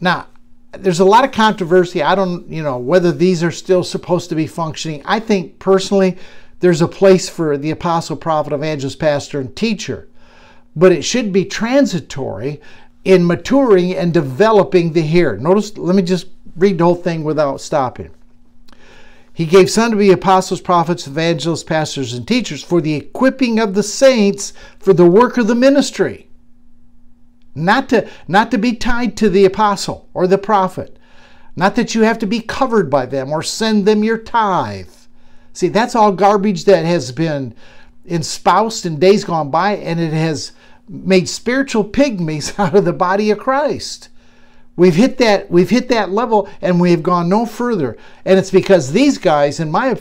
[0.00, 0.26] Now,
[0.72, 2.02] there's a lot of controversy.
[2.02, 5.02] I don't, you know, whether these are still supposed to be functioning.
[5.04, 6.16] I think personally,
[6.60, 10.08] there's a place for the apostle, prophet, evangelist, pastor, and teacher
[10.76, 12.58] but it should be transitory
[13.04, 15.36] in maturing and developing the hearer.
[15.36, 18.10] Notice, let me just read the whole thing without stopping.
[19.32, 23.74] He gave some to be apostles, prophets, evangelists, pastors, and teachers for the equipping of
[23.74, 26.28] the saints for the work of the ministry.
[27.54, 30.96] Not to, not to be tied to the apostle or the prophet.
[31.56, 34.88] Not that you have to be covered by them or send them your tithe.
[35.52, 37.54] See, that's all garbage that has been
[38.06, 40.52] espoused in days gone by, and it has
[40.88, 44.08] made spiritual pygmies out of the body of Christ.
[44.76, 47.98] We've hit that we've hit that level and we have gone no further.
[48.24, 50.00] And it's because these guys in my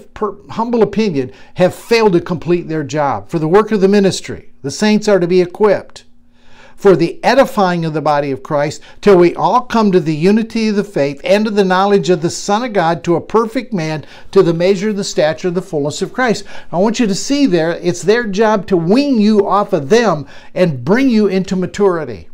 [0.51, 4.53] humble opinion have failed to complete their job for the work of the ministry.
[4.61, 6.05] The saints are to be equipped
[6.79, 10.69] for the edifying of the body of Christ till we all come to the unity
[10.69, 13.73] of the faith and to the knowledge of the Son of God to a perfect
[13.73, 16.45] man to the measure of the stature of the fullness of Christ.
[16.71, 20.25] I want you to see there, it's their job to wean you off of them
[20.53, 22.29] and bring you into maturity.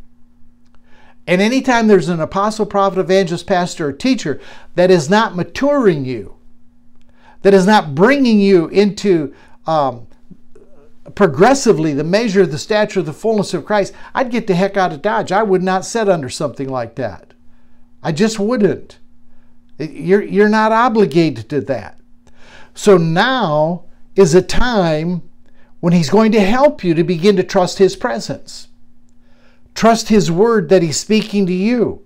[1.25, 4.39] And anytime there's an apostle, prophet, evangelist, pastor, or teacher
[4.75, 6.35] that is not maturing you,
[7.41, 9.33] that is not bringing you into
[9.65, 10.05] um,
[11.13, 14.75] progressively the measure of the stature of the fullness of Christ, I'd get the heck
[14.75, 15.31] out of Dodge.
[15.31, 17.33] I would not sit under something like that.
[18.01, 18.99] I just wouldn't.
[19.77, 21.99] You're, you're not obligated to that.
[22.73, 25.21] So now is a time
[25.79, 28.69] when He's going to help you to begin to trust His presence.
[29.73, 32.04] Trust His word that He's speaking to you.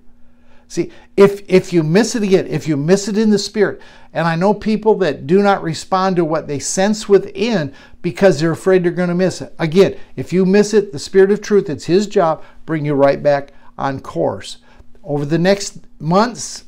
[0.69, 3.82] See, if if you miss it again, if you miss it in the spirit,
[4.13, 8.51] and I know people that do not respond to what they sense within because they're
[8.51, 9.55] afraid they're going to miss it.
[9.58, 13.21] Again, if you miss it, the spirit of truth, it's his job, bring you right
[13.21, 14.60] back on course.
[15.03, 16.65] Over the next months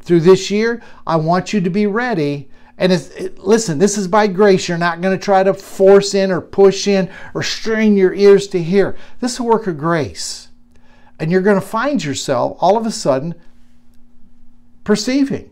[0.00, 2.48] through this year, I want you to be ready.
[2.78, 4.68] And it, listen, this is by grace.
[4.68, 8.46] You're not going to try to force in or push in or strain your ears
[8.48, 8.96] to hear.
[9.18, 10.49] This is a work of grace.
[11.20, 13.34] And you're going to find yourself all of a sudden
[14.84, 15.50] perceiving,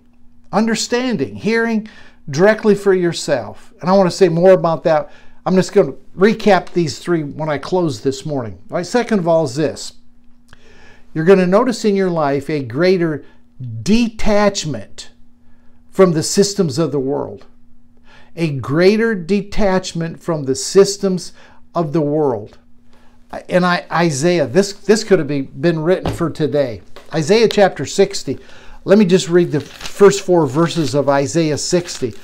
[0.50, 1.88] understanding, hearing
[2.28, 3.74] directly for yourself.
[3.81, 5.11] And I want to say more about that.
[5.44, 8.59] I'm just going to recap these three when I close this morning.
[8.70, 9.92] Right, second of all is this.
[11.12, 13.24] You're going to notice in your life a greater
[13.83, 15.11] detachment
[15.90, 17.46] from the systems of the world.
[18.37, 21.33] A greater detachment from the systems
[21.74, 22.59] of the world
[23.48, 26.82] and I, Isaiah, this, this could have been written for today.
[27.14, 28.38] Isaiah chapter 60.
[28.84, 32.14] Let me just read the first four verses of Isaiah 60.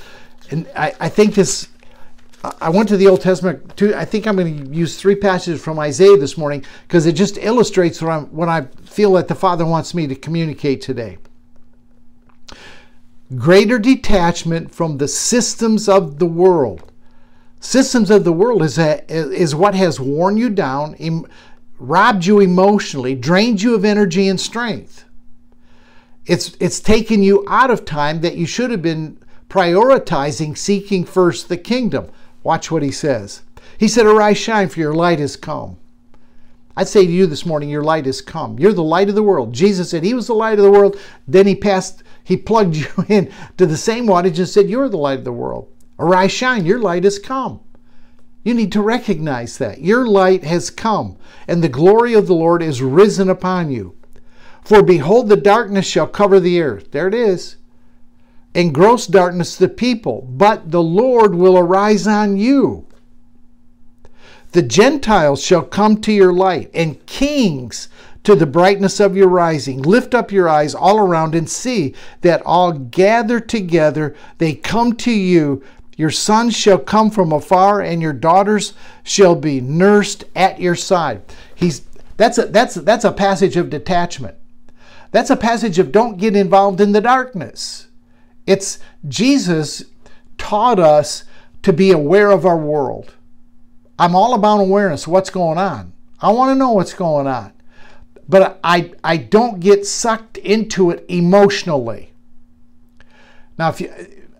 [0.50, 1.68] And I, I think this
[2.60, 3.76] I went to the Old Testament.
[3.78, 7.12] To, I think I'm going to use three passages from Isaiah this morning because it
[7.12, 11.18] just illustrates what, I'm, what I feel that the Father wants me to communicate today.
[13.36, 16.92] Greater detachment from the systems of the world.
[17.64, 21.26] Systems of the world is, a, is what has worn you down, em,
[21.78, 25.06] robbed you emotionally, drained you of energy and strength.
[26.26, 29.16] It's, it's taken you out of time that you should have been
[29.48, 32.10] prioritizing seeking first the kingdom.
[32.42, 33.40] Watch what he says.
[33.78, 35.78] He said, Arise, shine, for your light has come.
[36.76, 38.58] I'd say to you this morning, your light has come.
[38.58, 39.54] You're the light of the world.
[39.54, 41.00] Jesus said he was the light of the world.
[41.26, 44.98] Then he passed, he plugged you in to the same wattage and said, You're the
[44.98, 45.70] light of the world.
[45.98, 47.60] Arise, shine, your light has come.
[48.42, 49.80] You need to recognize that.
[49.80, 51.16] Your light has come,
[51.48, 53.96] and the glory of the Lord is risen upon you.
[54.62, 56.90] For behold, the darkness shall cover the earth.
[56.90, 57.56] There it is
[58.54, 62.86] and gross darkness the people, but the Lord will arise on you.
[64.52, 67.88] The Gentiles shall come to your light, and kings
[68.22, 69.82] to the brightness of your rising.
[69.82, 74.14] Lift up your eyes all around and see that all gather together.
[74.38, 75.62] They come to you.
[75.96, 81.22] Your sons shall come from afar, and your daughters shall be nursed at your side.
[81.54, 81.82] He's
[82.16, 84.36] that's a that's that's a passage of detachment.
[85.10, 87.86] That's a passage of don't get involved in the darkness.
[88.46, 89.84] It's Jesus
[90.38, 91.24] taught us
[91.62, 93.14] to be aware of our world.
[93.98, 95.06] I'm all about awareness.
[95.06, 95.92] What's going on?
[96.20, 97.52] I want to know what's going on.
[98.28, 102.12] But I, I don't get sucked into it emotionally.
[103.58, 103.92] Now, if you,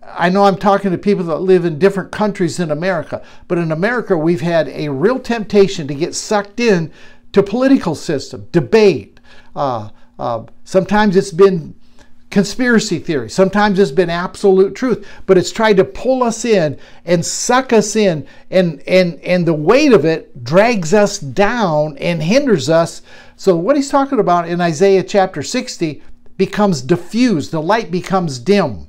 [0.07, 3.71] I know I'm talking to people that live in different countries in America, but in
[3.71, 6.91] America, we've had a real temptation to get sucked in
[7.33, 9.19] to political system, debate.
[9.55, 9.89] Uh,
[10.19, 11.75] uh, sometimes it's been
[12.29, 13.29] conspiracy theory.
[13.29, 17.95] Sometimes it's been absolute truth, but it's tried to pull us in and suck us
[17.95, 23.01] in and and and the weight of it drags us down and hinders us.
[23.37, 26.01] So what he's talking about in Isaiah chapter 60
[26.37, 27.51] becomes diffused.
[27.51, 28.87] The light becomes dim.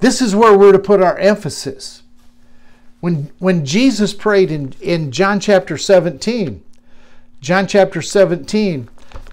[0.00, 2.02] This is where we're to put our emphasis.
[3.00, 6.62] When when Jesus prayed in in John chapter 17,
[7.40, 8.88] John chapter 17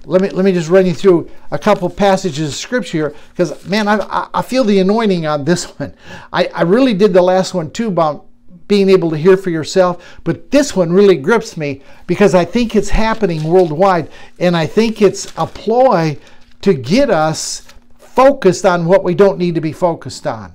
[0.06, 3.88] let me let me just run you through a couple passages of scripture because man
[3.88, 5.94] I, I feel the anointing on this one
[6.32, 8.26] I, I really did the last one too about
[8.68, 12.76] being able to hear for yourself but this one really grips me because i think
[12.76, 16.18] it's happening worldwide and i think it's a ploy
[16.62, 20.55] to get us focused on what we don't need to be focused on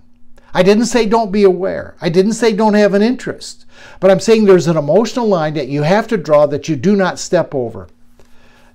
[0.55, 3.67] i didn't say don't be aware i didn't say don't have an interest
[4.01, 6.97] but i'm saying there's an emotional line that you have to draw that you do
[6.97, 7.89] not step over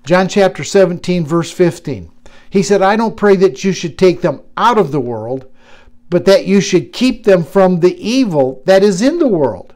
[0.06, 2.12] John chapter 17, verse 15.
[2.52, 5.52] He said, I don't pray that you should take them out of the world,
[6.12, 9.74] but that you should keep them from the evil that is in the world.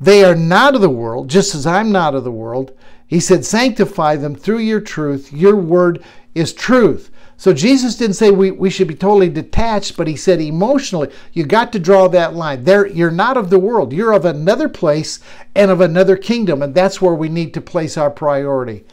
[0.00, 2.72] They are not of the world, just as I'm not of the world.
[3.06, 5.30] He said, Sanctify them through your truth.
[5.30, 6.02] Your word
[6.34, 7.10] is truth.
[7.40, 11.46] So Jesus didn't say we, we should be totally detached, but he said emotionally, you
[11.46, 12.64] got to draw that line.
[12.64, 13.94] There, you're not of the world.
[13.94, 15.20] You're of another place
[15.54, 18.84] and of another kingdom, and that's where we need to place our priority.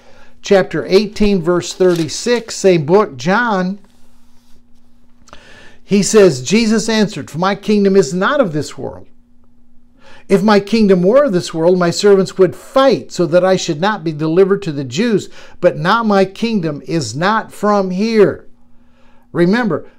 [0.42, 3.80] Chapter 18, verse 36, same book, John.
[5.84, 9.08] He says, Jesus answered, For my kingdom is not of this world.
[10.28, 13.80] If my kingdom were of this world, my servants would fight so that I should
[13.80, 15.30] not be delivered to the Jews.
[15.62, 18.48] But now my kingdom is not from here.
[19.32, 19.90] Remember,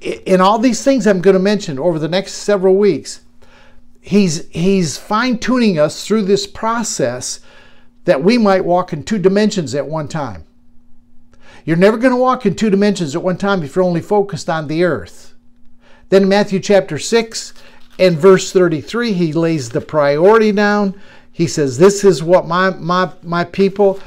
[0.00, 3.24] in all these things I'm going to mention over the next several weeks,
[4.00, 7.40] he's, he's fine tuning us through this process
[8.06, 10.44] that we might walk in two dimensions at one time.
[11.64, 14.50] You're never going to walk in two dimensions at one time if you're only focused
[14.50, 15.34] on the earth.
[16.10, 17.54] Then Matthew chapter 6,
[17.98, 21.00] in verse 33, he lays the priority down.
[21.30, 24.00] He says, This is what my, my, my people,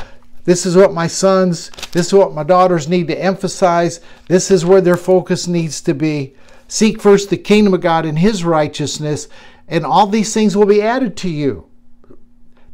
[0.45, 3.99] this is what my sons, this is what my daughters need to emphasize.
[4.27, 6.35] This is where their focus needs to be.
[6.67, 9.27] Seek first the kingdom of God and his righteousness,
[9.67, 11.67] and all these things will be added to you.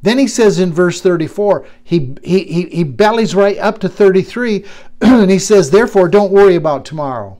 [0.02, 4.66] Then he says in verse 34, he, he, he, bellies right up to 33,
[5.02, 7.40] and he says, Therefore, don't worry about tomorrow.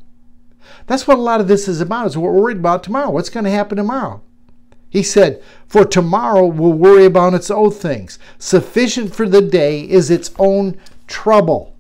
[0.88, 3.10] That's what a lot of this is about, is we're worried about tomorrow.
[3.10, 4.22] What's going to happen tomorrow?
[4.90, 8.20] He said, For tomorrow will worry about its own things.
[8.38, 11.76] Sufficient for the day is its own trouble.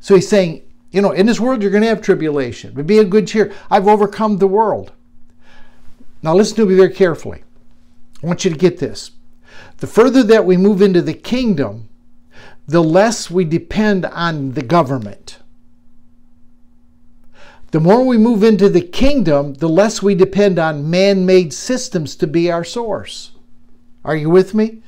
[0.00, 2.98] So he's saying, you know, in this world you're going to have tribulation, but be
[2.98, 3.52] a good cheer.
[3.70, 4.92] I've overcome the world.
[6.22, 7.44] Now listen to me very carefully.
[8.22, 9.12] I want you to get this.
[9.78, 11.88] The further that we move into the kingdom,
[12.66, 15.38] the less we depend on the government
[17.72, 22.14] The more we move into the kingdom, the less we depend on man made systems
[22.16, 23.32] to be our source.
[24.04, 24.82] Are you with me?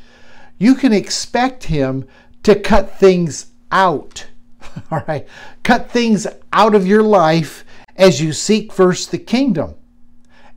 [0.59, 2.07] You can expect Him
[2.43, 4.27] to cut things out.
[4.91, 5.27] All right.
[5.63, 7.65] Cut things out of your life
[7.97, 9.77] as you seek first the kingdom,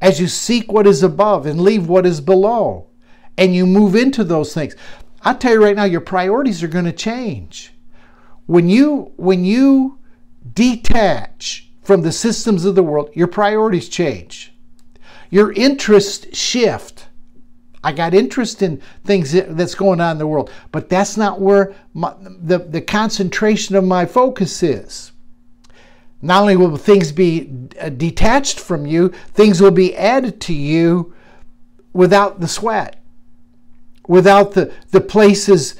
[0.01, 2.87] as you seek what is above and leave what is below,
[3.37, 4.75] and you move into those things.
[5.21, 7.71] i tell you right now, your priorities are going to change.
[8.47, 9.99] When you when you
[10.53, 14.51] detach from the systems of the world, your priorities change.
[15.29, 17.07] Your interests shift.
[17.81, 21.73] I got interest in things that's going on in the world, but that's not where
[21.93, 25.13] my, the, the concentration of my focus is.
[26.21, 31.15] Not only will things be uh, detached from you, things will be added to you
[31.93, 33.01] without the sweat,
[34.09, 35.75] without the, the places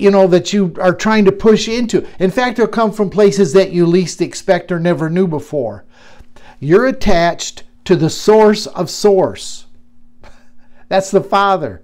[0.00, 2.06] you know that you are trying to push into.
[2.18, 5.84] In fact, they'll come from places that you least expect or never knew before.
[6.58, 9.66] You're attached to the source of source.
[10.88, 11.82] That's the Father.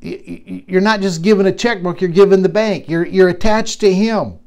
[0.00, 2.88] You're not just given a checkbook, you're given the bank.
[2.88, 4.38] You're, you're attached to Him.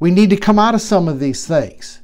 [0.00, 2.00] We need to come out of some of these things.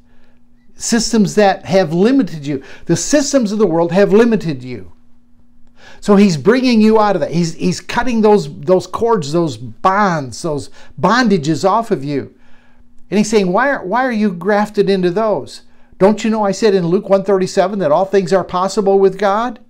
[0.74, 2.62] Systems that have limited you.
[2.86, 4.93] The systems of the world have limited you.
[6.00, 7.32] So he's bringing you out of that.
[7.32, 10.70] He's, he's cutting those, those cords, those bonds, those
[11.00, 12.34] bondages off of you.
[13.10, 15.62] And he's saying, why are, why are you grafted into those?
[15.98, 19.60] Don't you know I said in Luke 137 that all things are possible with God?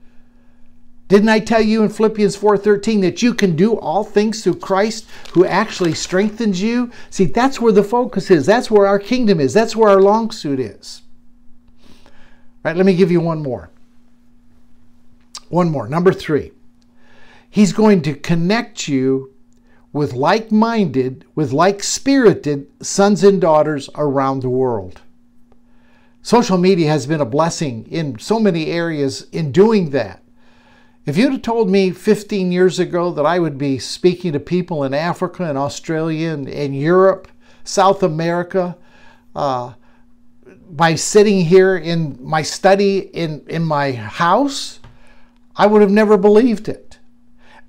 [1.08, 5.06] Didn't I tell you in Philippians 4:13 that you can do all things through Christ
[5.32, 6.90] who actually strengthens you?
[7.10, 8.46] See, that's where the focus is.
[8.46, 9.52] That's where our kingdom is.
[9.52, 11.02] That's where our long suit is.
[12.64, 13.70] All right, let me give you one more.
[15.54, 15.86] One more.
[15.86, 16.50] Number 3.
[17.48, 19.32] He's going to connect you
[19.92, 25.02] with like-minded, with like-spirited sons and daughters around the world.
[26.22, 30.24] Social media has been a blessing in so many areas in doing that.
[31.06, 34.82] If you'd have told me 15 years ago that I would be speaking to people
[34.82, 37.28] in Africa and Australia and, and Europe,
[37.62, 38.76] South America,
[39.36, 39.74] uh,
[40.68, 44.80] by sitting here in my study in, in my house,
[45.56, 46.98] I would have never believed it.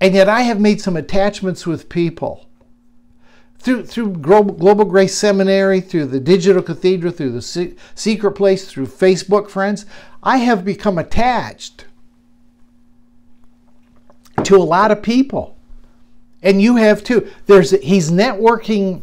[0.02, 2.48] And yet I have made some attachments with people.
[3.60, 9.50] Through, through Global Grace Seminary, through the Digital Cathedral, through the Secret Place, through Facebook
[9.50, 9.86] friends,
[10.22, 11.86] I have become attached
[14.44, 15.58] to a lot of people.
[16.44, 17.32] And you have too.
[17.48, 19.02] There's he's networking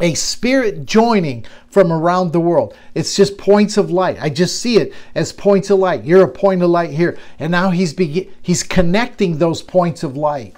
[0.00, 2.76] a spirit joining from around the world.
[2.94, 4.20] It's just points of light.
[4.20, 6.04] I just see it as points of light.
[6.04, 7.18] You're a point of light here.
[7.38, 10.56] And now he's begin, he's connecting those points of light.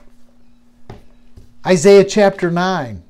[1.66, 3.03] Isaiah chapter 9.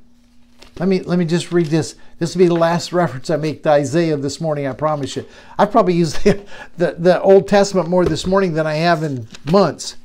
[0.79, 1.95] Let me let me just read this.
[2.19, 5.27] This will be the last reference I make to Isaiah this morning, I promise you.
[5.59, 6.45] I've probably used the,
[6.77, 9.97] the, the Old Testament more this morning than I have in months.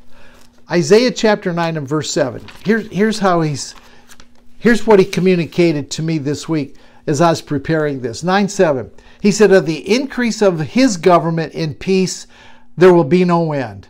[0.72, 2.46] Isaiah chapter 9 and verse 7.
[2.64, 3.74] Here's, here's how he's,
[4.60, 6.76] here's what he communicated to me this week
[7.08, 8.24] as I was preparing this.
[8.24, 8.92] 9 7.
[9.22, 12.28] He said, Of the increase of his government in peace,
[12.78, 13.88] there will be no end.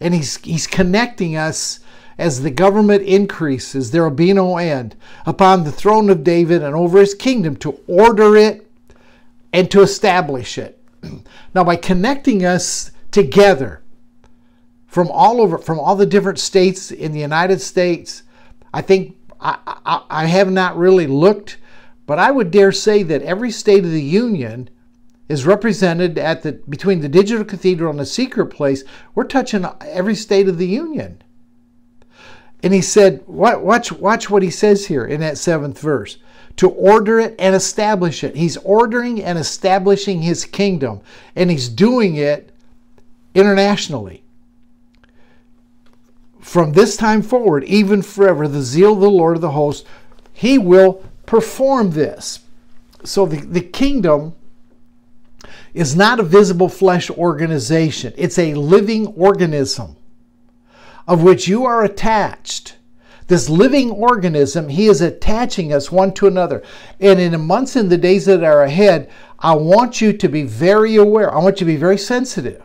[0.00, 1.80] And he's, he's connecting us
[2.16, 4.94] as the government increases, there will be no end
[5.26, 8.70] upon the throne of David and over his kingdom to order it
[9.52, 10.80] and to establish it.
[11.54, 13.80] Now, by connecting us together,
[14.94, 18.22] from all over, from all the different states in the United States.
[18.72, 21.58] I think I, I, I have not really looked,
[22.06, 24.70] but I would dare say that every state of the union
[25.28, 28.84] is represented at the between the digital cathedral and the secret place.
[29.14, 31.22] We're touching every state of the union.
[32.62, 36.18] And he said, watch, watch what he says here in that seventh verse
[36.56, 38.36] to order it and establish it.
[38.36, 41.00] He's ordering and establishing his kingdom,
[41.36, 42.50] and he's doing it
[43.34, 44.23] internationally
[46.44, 49.88] from this time forward, even forever, the zeal of the Lord of the hosts,
[50.30, 52.40] he will perform this.
[53.02, 54.34] So the, the kingdom
[55.72, 59.96] is not a visible flesh organization, it's a living organism
[61.08, 62.76] of which you are attached.
[63.26, 66.62] This living organism, he is attaching us one to another.
[67.00, 70.42] And in the months and the days that are ahead, I want you to be
[70.42, 71.34] very aware.
[71.34, 72.62] I want you to be very sensitive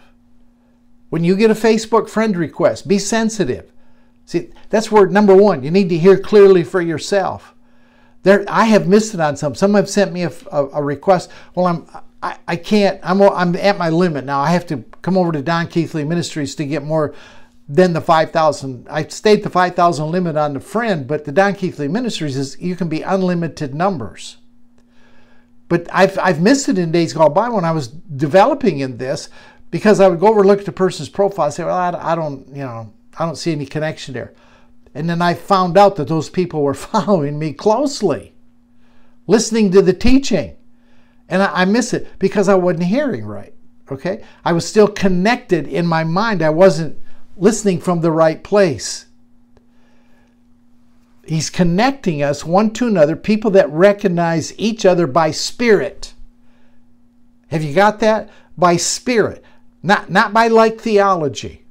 [1.09, 3.71] when you get a Facebook friend request, be sensitive.
[4.25, 7.55] See, that's where number one, you need to hear clearly for yourself.
[8.23, 9.55] There, I have missed it on some.
[9.55, 11.31] Some have sent me a, a, a request.
[11.55, 11.87] Well, I'm,
[12.21, 12.99] I, I can't.
[13.01, 14.39] I'm, I'm at my limit now.
[14.39, 17.15] I have to come over to Don Keathley Ministries to get more
[17.67, 18.87] than the 5,000.
[18.89, 22.75] I stayed the 5,000 limit on the friend, but the Don Keathley Ministries is you
[22.75, 24.37] can be unlimited numbers.
[25.69, 29.29] But I've, I've missed it in days gone by when I was developing in this
[29.71, 32.11] because I would go over and look at the person's profile and say, well, I,
[32.11, 34.33] I don't, you know, I don't see any connection there.
[34.93, 38.33] And then I found out that those people were following me closely,
[39.27, 40.55] listening to the teaching.
[41.27, 43.53] And I, I miss it because I wasn't hearing right.
[43.91, 44.23] Okay?
[44.43, 46.41] I was still connected in my mind.
[46.41, 46.97] I wasn't
[47.37, 49.05] listening from the right place.
[51.25, 56.13] He's connecting us one to another, people that recognize each other by spirit.
[57.49, 58.29] Have you got that?
[58.57, 59.43] By spirit.
[59.81, 61.63] Not, not by like theology,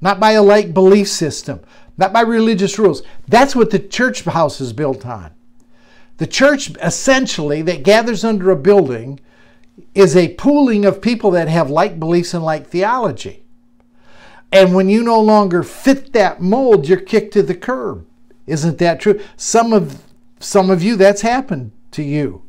[0.00, 1.60] not by a like belief system,
[1.96, 3.02] not by religious rules.
[3.26, 5.32] That's what the church house is built on.
[6.16, 9.20] The church, essentially, that gathers under a building
[9.94, 13.44] is a pooling of people that have like beliefs and like theology.
[14.50, 18.06] And when you no longer fit that mold, you're kicked to the curb.
[18.46, 19.20] Isn't that true?
[19.36, 20.02] Some of
[20.40, 22.42] some of you that's happened to you.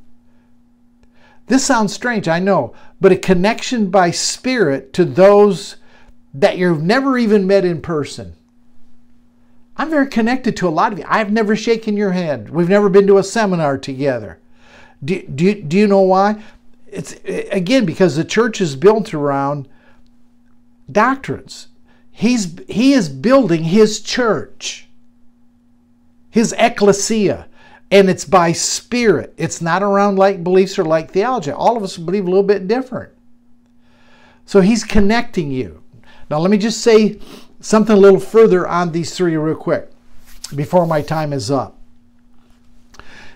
[1.49, 5.75] This sounds strange, I know, but a connection by spirit to those
[6.33, 8.35] that you've never even met in person.
[9.75, 11.05] I'm very connected to a lot of you.
[11.07, 12.49] I've never shaken your hand.
[12.49, 14.39] We've never been to a seminar together.
[15.03, 16.41] Do, do, do you know why?
[16.87, 17.15] It's
[17.51, 19.67] again because the church is built around
[20.91, 21.67] doctrines.
[22.11, 24.87] He's he is building his church
[26.29, 27.47] his ecclesia.
[27.91, 29.33] And it's by spirit.
[29.37, 31.51] It's not around like beliefs or like theology.
[31.51, 33.11] All of us believe a little bit different.
[34.45, 35.83] So he's connecting you.
[36.29, 37.19] Now, let me just say
[37.59, 39.89] something a little further on these three, real quick,
[40.55, 41.77] before my time is up.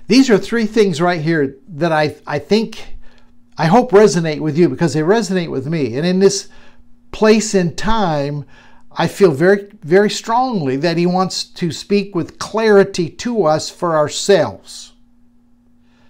[0.08, 2.96] These are three things right here that I, I think,
[3.58, 5.98] I hope resonate with you because they resonate with me.
[5.98, 6.50] And in this
[7.12, 8.46] place and time,
[8.96, 13.96] I feel very, very strongly that he wants to speak with clarity to us for
[13.96, 14.94] ourselves.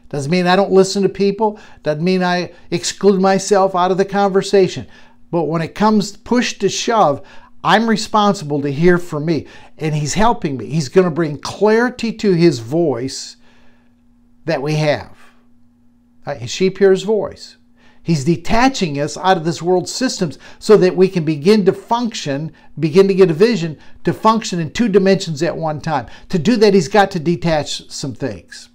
[0.10, 4.06] Doesn't mean I don't listen to people, doesn't mean I exclude myself out of the
[4.06, 4.86] conversation.
[5.32, 7.26] But when it comes push to shove,
[7.64, 9.48] I'm responsible to hear from me.
[9.78, 10.68] And he's helping me.
[10.68, 13.38] He's going to bring clarity to his voice
[14.46, 15.18] that we have.
[16.38, 17.56] His sheep hear his voice.
[18.04, 22.52] He's detaching us out of this world systems so that we can begin to function,
[22.78, 26.08] begin to get a vision to function in two dimensions at one time.
[26.30, 28.70] To do that, he's got to detach some things.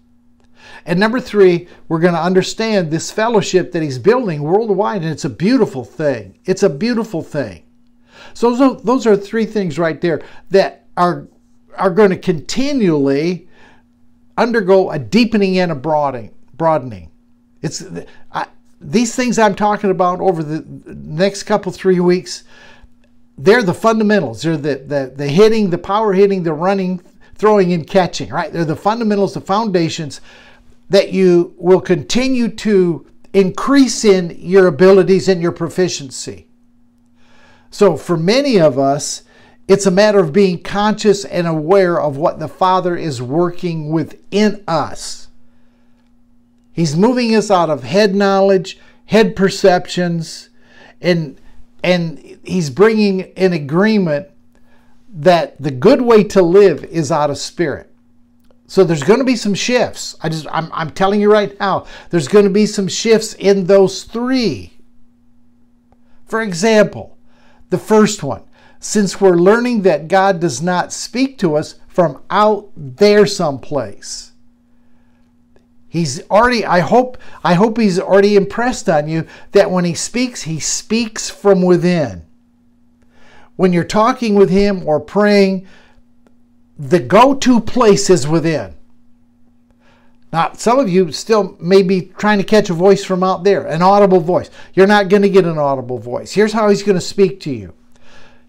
[0.87, 5.27] And number three, we're going to understand this fellowship that he's building worldwide, and it's
[5.27, 6.39] a beautiful thing.
[6.47, 7.65] It's a beautiful thing.
[8.33, 11.29] So those are, three things right there that are,
[11.77, 13.49] are going to continually
[14.39, 16.33] undergo a deepening and a broadening.
[16.55, 17.11] broadening.
[17.61, 17.85] It's
[18.33, 18.47] I,
[18.81, 22.45] these things I'm talking about over the next couple, three weeks,
[23.37, 24.43] they're the fundamentals.
[24.43, 27.03] They're the, the, the hitting, the power hitting, the running,
[27.35, 28.53] throwing, and catching, right?
[28.53, 30.21] They're the fundamentals, the foundations
[30.91, 36.47] that you will continue to increase in your abilities and your proficiency.
[37.71, 39.23] So, for many of us,
[39.69, 44.65] it's a matter of being conscious and aware of what the Father is working within
[44.67, 45.28] us.
[46.79, 50.49] He's moving us out of head knowledge, head perceptions,
[51.01, 51.37] and
[51.83, 54.29] and he's bringing an agreement
[55.13, 57.91] that the good way to live is out of spirit.
[58.69, 60.15] So there's going to be some shifts.
[60.23, 63.65] I just I'm, I'm telling you right now, there's going to be some shifts in
[63.65, 64.75] those three.
[66.27, 67.19] For example,
[67.71, 68.45] the first one,
[68.79, 74.28] since we're learning that God does not speak to us from out there someplace
[75.99, 80.43] He's already I hope I hope he's already impressed on you that when he speaks,
[80.43, 82.25] he speaks from within.
[83.57, 85.67] When you're talking with him or praying,
[86.79, 88.77] the go-to place is within.
[90.33, 93.67] Now, some of you still may be trying to catch a voice from out there,
[93.67, 94.51] an audible voice.
[94.75, 96.31] You're not going to get an audible voice.
[96.31, 97.75] Here's how he's going to speak to you.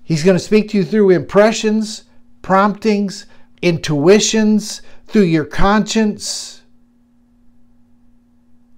[0.03, 2.03] He's going to speak to you through impressions,
[2.43, 3.25] promptings,
[3.63, 6.58] intuitions, through your conscience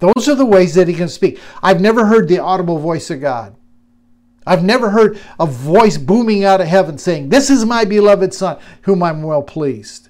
[0.02, 1.40] those are the ways that he can speak.
[1.62, 3.56] I've never heard the audible voice of God.
[4.48, 8.58] I've never heard a voice booming out of heaven saying, This is my beloved Son,
[8.82, 10.10] whom I'm well pleased.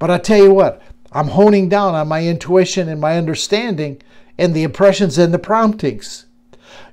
[0.00, 4.02] But I tell you what, I'm honing down on my intuition and my understanding
[4.36, 6.26] and the impressions and the promptings.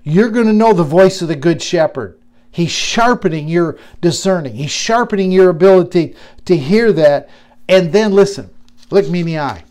[0.03, 2.19] You're going to know the voice of the Good Shepherd.
[2.51, 6.15] He's sharpening your discerning, He's sharpening your ability
[6.45, 7.29] to hear that.
[7.67, 8.51] And then listen,
[8.91, 9.63] look me in the eye.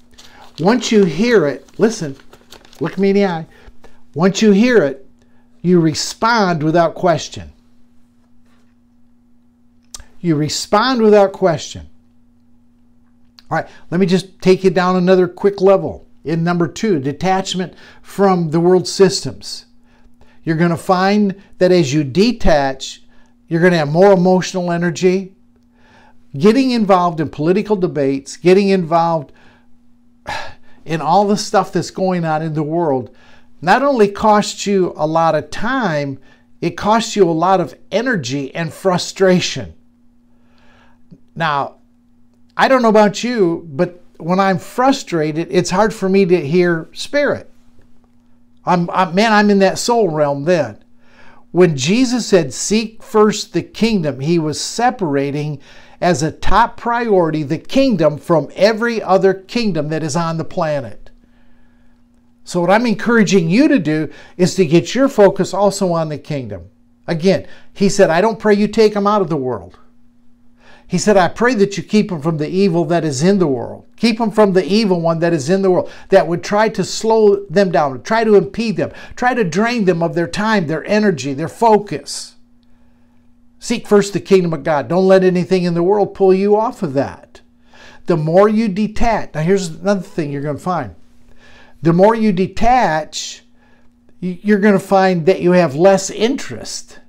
[0.59, 2.17] Once you hear it, listen,
[2.81, 3.47] Look me in the eye.
[4.15, 5.07] Once you hear it,
[5.63, 7.53] you respond without question.
[10.21, 11.89] You respond without question.
[13.51, 17.75] All right, let me just take you down another quick level in number two, detachment
[18.03, 19.67] from the world systems.
[20.43, 23.03] You're going to find that as you detach,
[23.49, 25.35] you're going to have more emotional energy.
[26.37, 29.33] Getting involved in political debates, getting involved
[30.87, 33.15] in all the stuff that's going on in the world,
[33.61, 36.19] not only costs you a lot of time,
[36.61, 39.75] it costs you a lot of energy and frustration.
[41.35, 41.77] Now,
[42.57, 46.89] I don't know about you, but when I'm frustrated, it's hard for me to hear
[46.93, 47.51] spirit.
[48.65, 50.83] I'm, I'm man, I'm in that soul realm then.
[51.51, 55.61] When Jesus said, Seek first the kingdom, he was separating
[56.01, 61.11] as a top priority the kingdom from every other kingdom that is on the planet.
[62.45, 66.19] So, what I'm encouraging you to do is to get your focus also on the
[66.19, 66.71] kingdom.
[67.07, 69.79] Again, he said, I don't pray you take them out of the world.
[70.89, 73.49] He said, I pray that you keep them from the evil that is in the
[73.49, 73.87] world.
[73.97, 76.85] Keep them from the evil one that is in the world that would try to
[76.85, 80.85] slow them down, try to impede them, try to drain them of their time, their
[80.85, 82.36] energy, their focus.
[83.67, 84.87] Seek first the kingdom of God.
[84.87, 87.41] Don't let anything in the world pull you off of that.
[88.07, 90.95] The more you detach, now here's another thing you're going to find.
[91.83, 93.43] The more you detach,
[94.21, 97.01] you're going to find that you have less interest.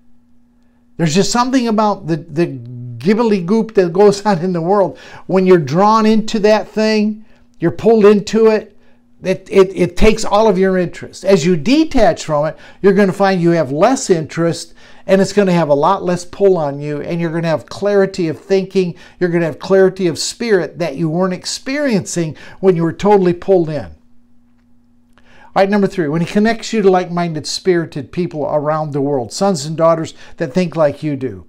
[0.97, 4.97] There's just something about the, the gibbly goop that goes on in the world.
[5.27, 7.23] When you're drawn into that thing,
[7.59, 8.75] you're pulled into it,
[9.23, 11.25] it, it, it takes all of your interest.
[11.25, 14.73] As you detach from it, you're going to find you have less interest
[15.07, 17.49] and it's going to have a lot less pull on you and you're going to
[17.49, 22.35] have clarity of thinking you're going to have clarity of spirit that you weren't experiencing
[22.59, 26.91] when you were totally pulled in all right number three when he connects you to
[26.91, 31.47] like-minded spirited people around the world sons and daughters that think like you do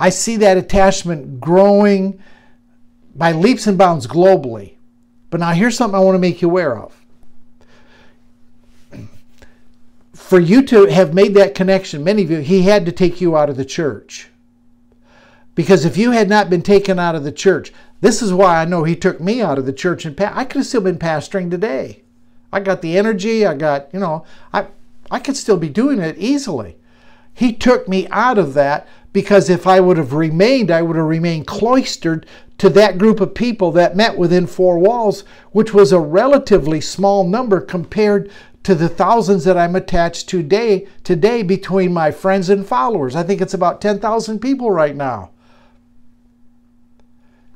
[0.00, 2.22] I see that attachment growing
[3.14, 4.76] by leaps and bounds globally.
[5.30, 6.94] But now here's something I want to make you aware of.
[10.12, 13.36] For you to have made that connection, many of you, he had to take you
[13.36, 14.28] out of the church.
[15.54, 18.64] Because if you had not been taken out of the church, this is why I
[18.64, 21.50] know he took me out of the church and I could have still been pastoring
[21.50, 22.02] today.
[22.52, 24.66] I got the energy, I got, you know, I
[25.10, 26.76] I could still be doing it easily.
[27.34, 31.06] He took me out of that because if I would have remained, I would have
[31.06, 32.26] remained cloistered
[32.60, 37.26] to that group of people that met within four walls, which was a relatively small
[37.26, 38.30] number compared
[38.62, 43.16] to the thousands that I'm attached to today, today between my friends and followers.
[43.16, 45.30] I think it's about 10,000 people right now.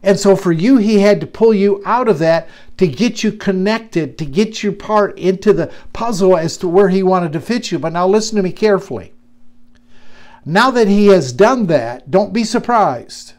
[0.03, 2.49] And so for you, he had to pull you out of that
[2.79, 7.03] to get you connected, to get your part into the puzzle as to where he
[7.03, 7.79] wanted to fit you.
[7.79, 9.13] But now listen to me carefully.
[10.47, 13.35] Now that he has done that, don't be surprised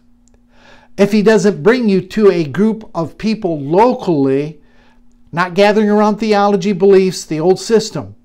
[0.97, 4.59] if he doesn't bring you to a group of people locally,
[5.31, 8.15] not gathering around theology, beliefs, the old system.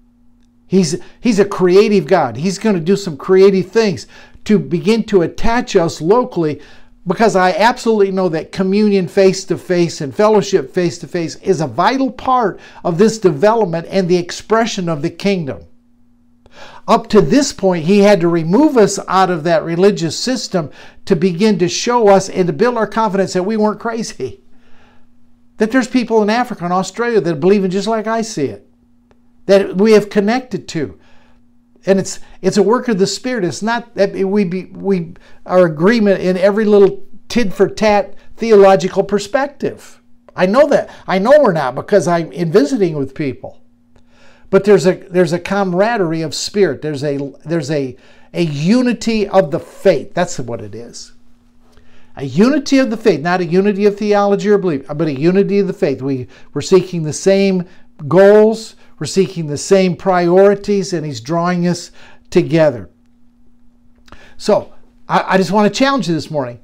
[0.66, 2.36] He's, he's a creative God.
[2.36, 4.06] He's going to do some creative things
[4.44, 6.60] to begin to attach us locally
[7.06, 11.60] because I absolutely know that communion face to face and fellowship face to face is
[11.60, 15.64] a vital part of this development and the expression of the kingdom.
[16.88, 20.70] Up to this point, he had to remove us out of that religious system
[21.04, 24.42] to begin to show us and to build our confidence that we weren't crazy.
[25.56, 28.66] That there's people in Africa and Australia that believe in just like I see it,
[29.44, 30.98] that we have connected to.
[31.84, 33.44] And it's it's a work of the Spirit.
[33.44, 39.04] It's not that we be, we our agreement in every little tid for tat theological
[39.04, 40.00] perspective.
[40.34, 40.88] I know that.
[41.06, 43.59] I know we're not because I'm in visiting with people.
[44.50, 46.82] But there's a there's a camaraderie of spirit.
[46.82, 47.96] There's a there's a
[48.34, 50.14] a unity of the faith.
[50.14, 51.12] That's what it is.
[52.16, 55.60] A unity of the faith, not a unity of theology or belief, but a unity
[55.60, 56.02] of the faith.
[56.02, 57.64] We, we're seeking the same
[58.08, 61.92] goals, we're seeking the same priorities, and He's drawing us
[62.28, 62.90] together.
[64.36, 64.72] So,
[65.08, 66.60] I, I just want to challenge you this morning.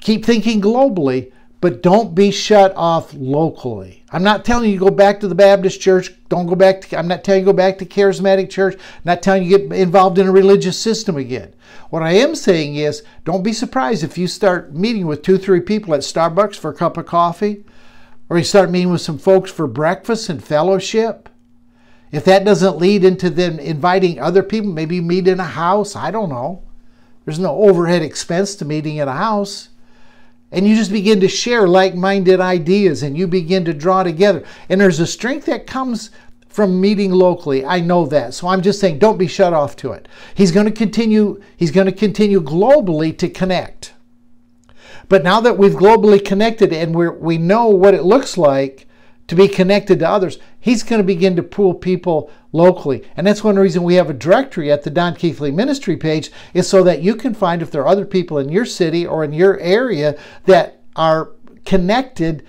[0.00, 4.04] Keep thinking globally, but don't be shut off locally.
[4.16, 6.10] I'm not telling you to go back to the Baptist church.
[6.30, 8.74] Don't go back to, I'm not telling you to go back to charismatic church.
[8.74, 11.52] I'm not telling you to get involved in a religious system again.
[11.90, 15.60] What I am saying is don't be surprised if you start meeting with two, three
[15.60, 17.62] people at Starbucks for a cup of coffee,
[18.30, 21.28] or you start meeting with some folks for breakfast and fellowship.
[22.10, 25.94] If that doesn't lead into them inviting other people, maybe meet in a house.
[25.94, 26.62] I don't know.
[27.26, 29.68] There's no overhead expense to meeting in a house
[30.56, 34.42] and you just begin to share like minded ideas and you begin to draw together.
[34.70, 36.10] And there's a strength that comes
[36.48, 37.62] from meeting locally.
[37.62, 38.32] I know that.
[38.32, 40.08] So I'm just saying don't be shut off to it.
[40.34, 43.92] He's going to continue he's going to continue globally to connect.
[45.10, 48.88] But now that we've globally connected and we we know what it looks like
[49.28, 53.04] to be connected to others, he's going to begin to pull people locally.
[53.16, 56.68] And that's one reason we have a directory at the Don Keathley Ministry page is
[56.68, 59.32] so that you can find if there are other people in your city or in
[59.32, 61.32] your area that are
[61.64, 62.46] connected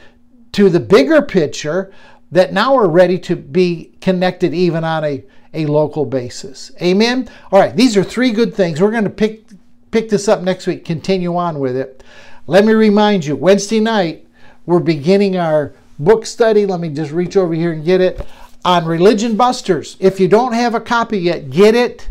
[0.53, 1.91] to the bigger picture
[2.31, 5.23] that now are ready to be connected even on a,
[5.53, 6.71] a local basis.
[6.81, 7.29] Amen.
[7.51, 8.81] All right, these are three good things.
[8.81, 9.43] We're going to pick
[9.91, 12.03] pick this up next week, continue on with it.
[12.45, 14.27] Let me remind you, Wednesday night,
[14.65, 16.65] we're beginning our book study.
[16.65, 18.25] Let me just reach over here and get it
[18.63, 19.97] on Religion Busters.
[19.99, 22.09] If you don't have a copy yet, get it.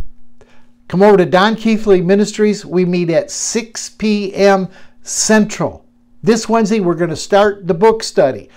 [0.88, 2.64] Come over to Don Keathley Ministries.
[2.64, 4.68] We meet at 6 p.m.
[5.02, 5.84] Central.
[6.22, 8.48] This Wednesday, we're going to start the book study.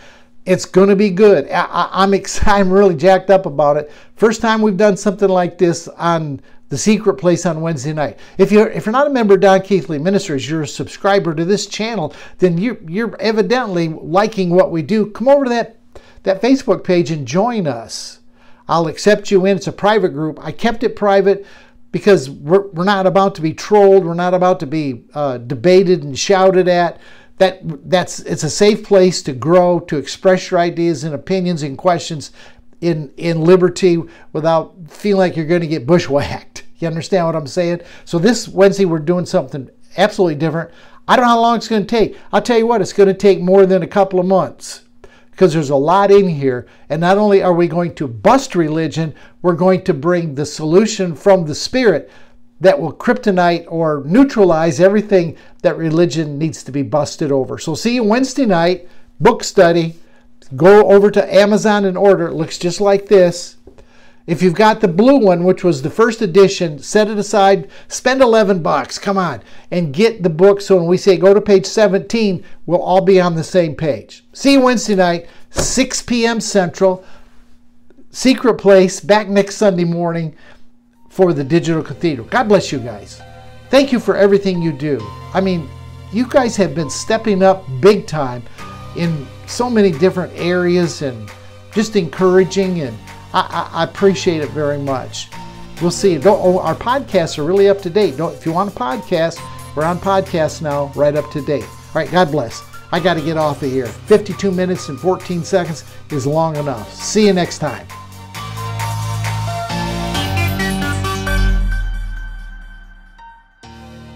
[0.45, 1.49] It's going to be good.
[1.51, 2.49] I, am excited.
[2.51, 3.91] I'm really jacked up about it.
[4.15, 8.19] First time we've done something like this on the secret place on Wednesday night.
[8.37, 11.43] If you're if you're not a member of Don Keathley Ministries, you're a subscriber to
[11.43, 15.07] this channel, then you you're evidently liking what we do.
[15.07, 15.77] Come over to that
[16.23, 18.19] that Facebook page and join us.
[18.67, 19.57] I'll accept you in.
[19.57, 20.39] It's a private group.
[20.41, 21.45] I kept it private
[21.91, 24.05] because we're, we're not about to be trolled.
[24.05, 26.99] We're not about to be uh, debated and shouted at.
[27.37, 31.77] That that's it's a safe place to grow, to express your ideas and opinions and
[31.77, 32.31] questions
[32.81, 34.01] in in liberty
[34.33, 36.63] without feeling like you're going to get bushwhacked.
[36.77, 37.81] You understand what I'm saying?
[38.05, 40.71] So this Wednesday we're doing something absolutely different.
[41.07, 42.17] I don't know how long it's going to take.
[42.31, 44.83] I'll tell you what, it's going to take more than a couple of months
[45.31, 46.67] because there's a lot in here.
[46.89, 51.15] And not only are we going to bust religion, we're going to bring the solution
[51.15, 52.11] from the Spirit
[52.59, 57.57] that will kryptonite or neutralize everything that religion needs to be busted over.
[57.57, 58.87] So see you Wednesday night,
[59.19, 59.95] book study.
[60.55, 62.27] Go over to Amazon and order.
[62.27, 63.57] It looks just like this.
[64.29, 68.21] If you've got the blue one, which was the first edition, set it aside, spend
[68.21, 69.41] 11 bucks, come on,
[69.71, 70.61] and get the book.
[70.61, 74.23] So when we say go to page 17, we'll all be on the same page.
[74.33, 76.39] See you Wednesday night, 6 p.m.
[76.39, 77.03] Central.
[78.11, 80.35] Secret place, back next Sunday morning
[81.09, 82.27] for the Digital Cathedral.
[82.27, 83.21] God bless you guys.
[83.69, 84.99] Thank you for everything you do.
[85.33, 85.67] I mean,
[86.11, 88.43] you guys have been stepping up big time
[88.95, 91.29] in so many different areas and
[91.73, 92.97] just encouraging, and
[93.33, 95.29] I, I, I appreciate it very much.
[95.81, 96.19] We'll see.
[96.25, 98.17] Oh, our podcasts are really up to date.
[98.17, 99.39] Don't, if you want a podcast,
[99.75, 101.63] we're on podcasts now, right up to date.
[101.63, 102.63] All right, God bless.
[102.91, 103.85] I got to get off of here.
[103.85, 106.91] 52 minutes and 14 seconds is long enough.
[106.93, 107.87] See you next time.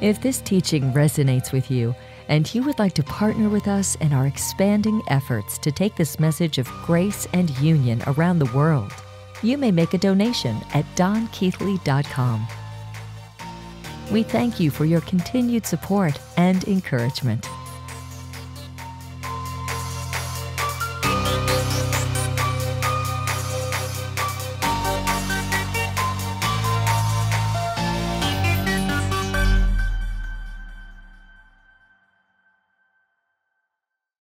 [0.02, 1.96] If this teaching resonates with you,
[2.34, 6.20] and you would like to partner with us in our expanding efforts to take this
[6.20, 8.92] message of grace and union around the world,
[9.44, 12.48] you may make a donation at donkeathley.com.
[14.12, 17.48] We thank you for your continued support and encouragement.